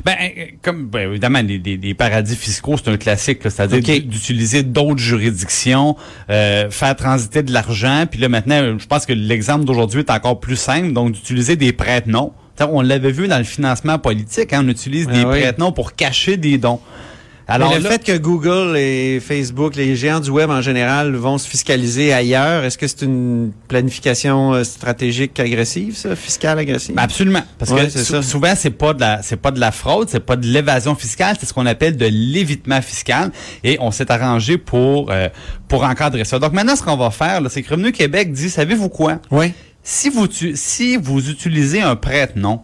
Ben, 0.04 0.14
euh, 0.20 0.44
comme 0.62 0.86
ben, 0.86 1.10
évidemment, 1.10 1.40
les, 1.42 1.58
les- 1.58 1.76
les 1.76 1.94
paradis 1.94 2.36
fiscaux, 2.36 2.76
c'est 2.76 2.90
un 2.90 2.96
classique, 2.96 3.38
c'est-à-dire 3.42 3.80
d'utiliser 4.06 4.62
d'autres 4.62 4.98
juridictions, 5.00 5.96
euh, 6.30 6.70
faire 6.70 6.96
transiter 6.96 7.42
de 7.42 7.52
l'argent, 7.52 8.04
puis 8.10 8.20
là 8.20 8.28
maintenant, 8.28 8.60
euh, 8.62 8.76
je 8.78 8.86
pense 8.86 9.06
que 9.06 9.12
l'exemple 9.12 9.64
d'aujourd'hui 9.64 10.00
est 10.00 10.10
encore 10.10 10.40
plus 10.40 10.56
simple, 10.56 10.92
donc 10.92 11.12
d'utiliser 11.12 11.56
des 11.56 11.72
prête-noms. 11.72 12.32
T'sais, 12.56 12.66
On 12.70 12.82
l'avait 12.82 13.12
vu 13.12 13.28
dans 13.28 13.38
le 13.38 13.44
financement 13.44 13.98
politique, 13.98 14.52
hein, 14.52 14.62
on 14.64 14.68
utilise 14.68 15.06
Ah 15.10 15.12
des 15.14 15.24
oui. 15.24 15.40
prête-noms 15.40 15.72
pour 15.72 15.94
cacher 15.94 16.36
des 16.36 16.58
dons. 16.58 16.80
Alors 17.54 17.74
le 17.74 17.80
là- 17.82 17.90
fait 17.90 18.04
que 18.04 18.16
Google 18.18 18.76
et 18.76 19.20
Facebook, 19.20 19.76
les 19.76 19.94
géants 19.96 20.20
du 20.20 20.30
web 20.30 20.50
en 20.50 20.60
général, 20.60 21.14
vont 21.14 21.38
se 21.38 21.48
fiscaliser 21.48 22.12
ailleurs, 22.12 22.64
est-ce 22.64 22.78
que 22.78 22.86
c'est 22.86 23.02
une 23.02 23.52
planification 23.68 24.54
euh, 24.54 24.64
stratégique 24.64 25.38
agressive, 25.40 25.96
ça, 25.96 26.16
fiscale 26.16 26.58
agressive? 26.58 26.94
Ben, 26.94 27.02
absolument, 27.02 27.42
parce 27.58 27.70
Ouais, 27.70 27.84
que 27.84 27.90
ça. 27.90 28.22
souvent 28.22 28.54
c'est 28.56 28.70
pas 28.70 28.94
de 28.94 29.00
la 29.00 29.22
c'est 29.22 29.36
pas 29.36 29.50
de 29.50 29.60
la 29.60 29.72
fraude, 29.72 30.08
c'est 30.10 30.20
pas 30.24 30.36
de 30.36 30.46
l'évasion 30.46 30.94
fiscale, 30.94 31.36
c'est 31.38 31.46
ce 31.46 31.52
qu'on 31.54 31.66
appelle 31.66 31.96
de 31.96 32.06
l'évitement 32.10 32.80
fiscal 32.82 33.30
et 33.64 33.76
on 33.80 33.90
s'est 33.90 34.10
arrangé 34.10 34.58
pour 34.58 35.10
euh, 35.10 35.28
pour 35.68 35.84
encadrer 35.84 36.24
ça. 36.24 36.38
Donc 36.38 36.52
maintenant 36.52 36.76
ce 36.76 36.82
qu'on 36.82 36.96
va 36.96 37.10
faire 37.10 37.40
là, 37.40 37.48
c'est 37.50 37.62
que 37.62 37.70
Revenu 37.70 37.92
Québec 37.92 38.32
dit 38.32 38.50
savez-vous 38.50 38.88
quoi? 38.88 39.18
Oui. 39.30 39.52
Si 39.82 40.08
vous 40.10 40.28
tu- 40.28 40.52
si 40.54 40.96
vous 40.96 41.28
utilisez 41.28 41.80
un 41.82 41.96
prête-nom 41.96 42.60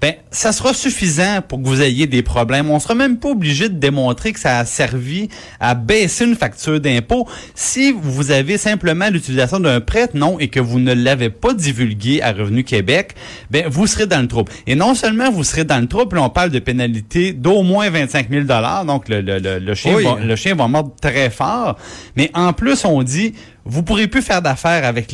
ben, 0.00 0.14
ça 0.30 0.52
sera 0.52 0.74
suffisant 0.74 1.40
pour 1.46 1.60
que 1.62 1.66
vous 1.66 1.82
ayez 1.82 2.06
des 2.06 2.22
problèmes. 2.22 2.70
On 2.70 2.78
sera 2.78 2.94
même 2.94 3.18
pas 3.18 3.30
obligé 3.30 3.68
de 3.68 3.74
démontrer 3.74 4.32
que 4.32 4.40
ça 4.40 4.58
a 4.58 4.64
servi 4.64 5.28
à 5.60 5.74
baisser 5.74 6.24
une 6.24 6.36
facture 6.36 6.80
d'impôt 6.80 7.26
si 7.54 7.92
vous 7.92 8.30
avez 8.30 8.58
simplement 8.58 9.08
l'utilisation 9.10 9.60
d'un 9.60 9.80
prête-nom 9.80 10.38
et 10.38 10.48
que 10.48 10.60
vous 10.60 10.78
ne 10.78 10.92
l'avez 10.94 11.30
pas 11.30 11.52
divulgué 11.54 12.22
à 12.22 12.32
Revenu 12.32 12.64
Québec, 12.64 13.14
ben, 13.50 13.66
vous 13.68 13.86
serez 13.86 14.06
dans 14.06 14.20
le 14.20 14.28
trouble. 14.28 14.52
Et 14.66 14.74
non 14.74 14.94
seulement 14.94 15.30
vous 15.30 15.44
serez 15.44 15.64
dans 15.64 15.80
le 15.80 15.86
trouble, 15.86 16.08
puis 16.08 16.20
on 16.20 16.30
parle 16.30 16.50
de 16.50 16.58
pénalité 16.58 17.32
d'au 17.32 17.62
moins 17.62 17.90
25 17.90 18.28
000 18.30 18.44
donc 18.86 19.08
le, 19.08 19.20
le, 19.20 19.38
le, 19.38 19.58
le 19.58 19.74
chien 19.74 19.94
Oui. 19.94 20.04
va, 20.04 20.16
le 20.22 20.36
chien 20.36 20.54
va 20.54 20.68
mordre 20.68 20.92
très 21.00 21.30
fort, 21.30 21.76
mais 22.16 22.30
en 22.34 22.52
plus, 22.52 22.84
on 22.84 23.02
dit, 23.02 23.34
vous 23.68 23.82
pourrez 23.82 24.08
plus 24.08 24.22
faire 24.22 24.42
d'affaires 24.42 24.84
avec 24.84 25.12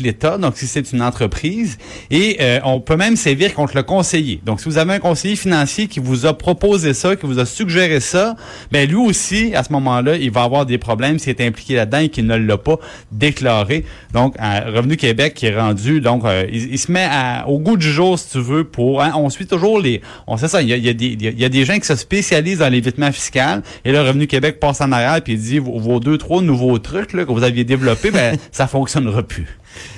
l'État, 0.00 0.38
donc 0.38 0.56
si 0.56 0.66
c'est 0.66 0.92
une 0.92 1.02
entreprise, 1.02 1.78
et 2.10 2.36
euh, 2.40 2.60
on 2.64 2.80
peut 2.80 2.96
même 2.96 3.16
sévir 3.16 3.52
contre 3.54 3.76
le 3.76 3.82
conseiller. 3.82 4.40
Donc, 4.46 4.60
si 4.60 4.68
vous 4.68 4.78
avez 4.78 4.94
un 4.94 4.98
conseiller 5.00 5.36
financier 5.36 5.88
qui 5.88 5.98
vous 6.00 6.24
a 6.24 6.36
proposé 6.38 6.94
ça, 6.94 7.16
qui 7.16 7.26
vous 7.26 7.38
a 7.40 7.44
suggéré 7.44 8.00
ça, 8.00 8.36
ben 8.70 8.88
lui 8.88 8.96
aussi, 8.96 9.54
à 9.54 9.64
ce 9.64 9.72
moment-là, 9.72 10.16
il 10.16 10.30
va 10.30 10.42
avoir 10.44 10.64
des 10.64 10.78
problèmes 10.78 11.18
s'il 11.18 11.30
est 11.30 11.44
impliqué 11.44 11.74
là-dedans 11.74 11.98
et 11.98 12.08
qu'il 12.08 12.26
ne 12.26 12.36
l'a 12.36 12.56
pas 12.56 12.78
déclaré. 13.10 13.84
Donc, 14.12 14.36
Revenu 14.38 14.96
Québec 14.96 15.34
qui 15.34 15.46
est 15.46 15.58
rendu, 15.58 16.00
donc, 16.00 16.24
euh, 16.24 16.46
il, 16.52 16.72
il 16.72 16.78
se 16.78 16.92
met 16.92 17.06
à- 17.10 17.48
au 17.48 17.58
goût 17.58 17.76
du 17.76 17.90
jour, 17.90 18.18
si 18.18 18.30
tu 18.30 18.38
veux, 18.40 18.64
pour, 18.64 19.02
hein, 19.02 19.12
on 19.16 19.28
suit 19.28 19.46
toujours 19.46 19.80
les, 19.80 20.00
on 20.26 20.36
sait 20.36 20.48
ça, 20.48 20.62
il 20.62 20.68
y 20.68 20.72
a, 20.72 20.76
il 20.76 20.84
y 20.84 20.88
a 20.88 20.92
des, 20.92 21.06
il 21.20 21.40
y 21.40 21.44
a 21.44 21.48
des 21.48 21.64
gens 21.64 21.78
qui 21.78 21.86
se 21.86 21.96
spécialisent 21.96 22.58
dans 22.58 22.68
l'évitement 22.72 23.10
fiscal, 23.10 23.62
et 23.84 23.90
là, 23.92 24.04
Revenu 24.04 24.26
Québec 24.26 24.60
passe 24.60 24.80
en 24.80 24.92
arrière 24.92 25.20
puis 25.22 25.32
il 25.32 25.40
dit, 25.40 25.58
vos, 25.58 25.78
vos 25.78 25.98
deux, 26.00 26.16
trois 26.16 26.42
nouveaux 26.42 26.78
trucs 26.78 27.12
là, 27.12 27.24
que 27.24 27.32
vous 27.32 27.42
aviez 27.42 27.64
développés, 27.64 27.87
ben, 28.12 28.36
ça 28.52 28.66
fonctionnera 28.66 29.22
plus. 29.22 29.46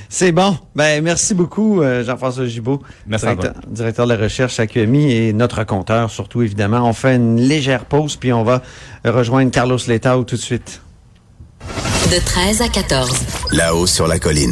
C'est 0.09 0.33
bon. 0.33 0.59
Ben, 0.75 1.03
merci 1.03 1.35
beaucoup, 1.35 1.83
euh, 1.83 2.05
Jean-François 2.05 2.47
Gibault, 2.47 2.83
Merci 3.07 3.27
à 3.27 3.35
directeur, 3.35 3.63
directeur 3.69 4.07
de 4.07 4.13
la 4.13 4.21
recherche 4.21 4.59
à 4.59 4.67
QMI 4.67 5.13
et 5.13 5.33
notre 5.33 5.63
compteur, 5.65 6.11
surtout, 6.11 6.43
évidemment. 6.43 6.89
On 6.89 6.93
fait 6.93 7.15
une 7.15 7.41
légère 7.41 7.85
pause, 7.85 8.17
puis 8.17 8.33
on 8.33 8.43
va 8.43 8.61
rejoindre 9.05 9.51
Carlos 9.53 9.79
Letao 9.87 10.25
tout 10.25 10.37
de 10.37 10.41
suite. 10.41 10.83
De 12.11 12.19
13 12.19 12.63
à 12.63 12.69
14. 12.69 13.11
Là-haut 13.53 13.87
sur 13.87 14.09
la 14.09 14.19
colline. 14.19 14.49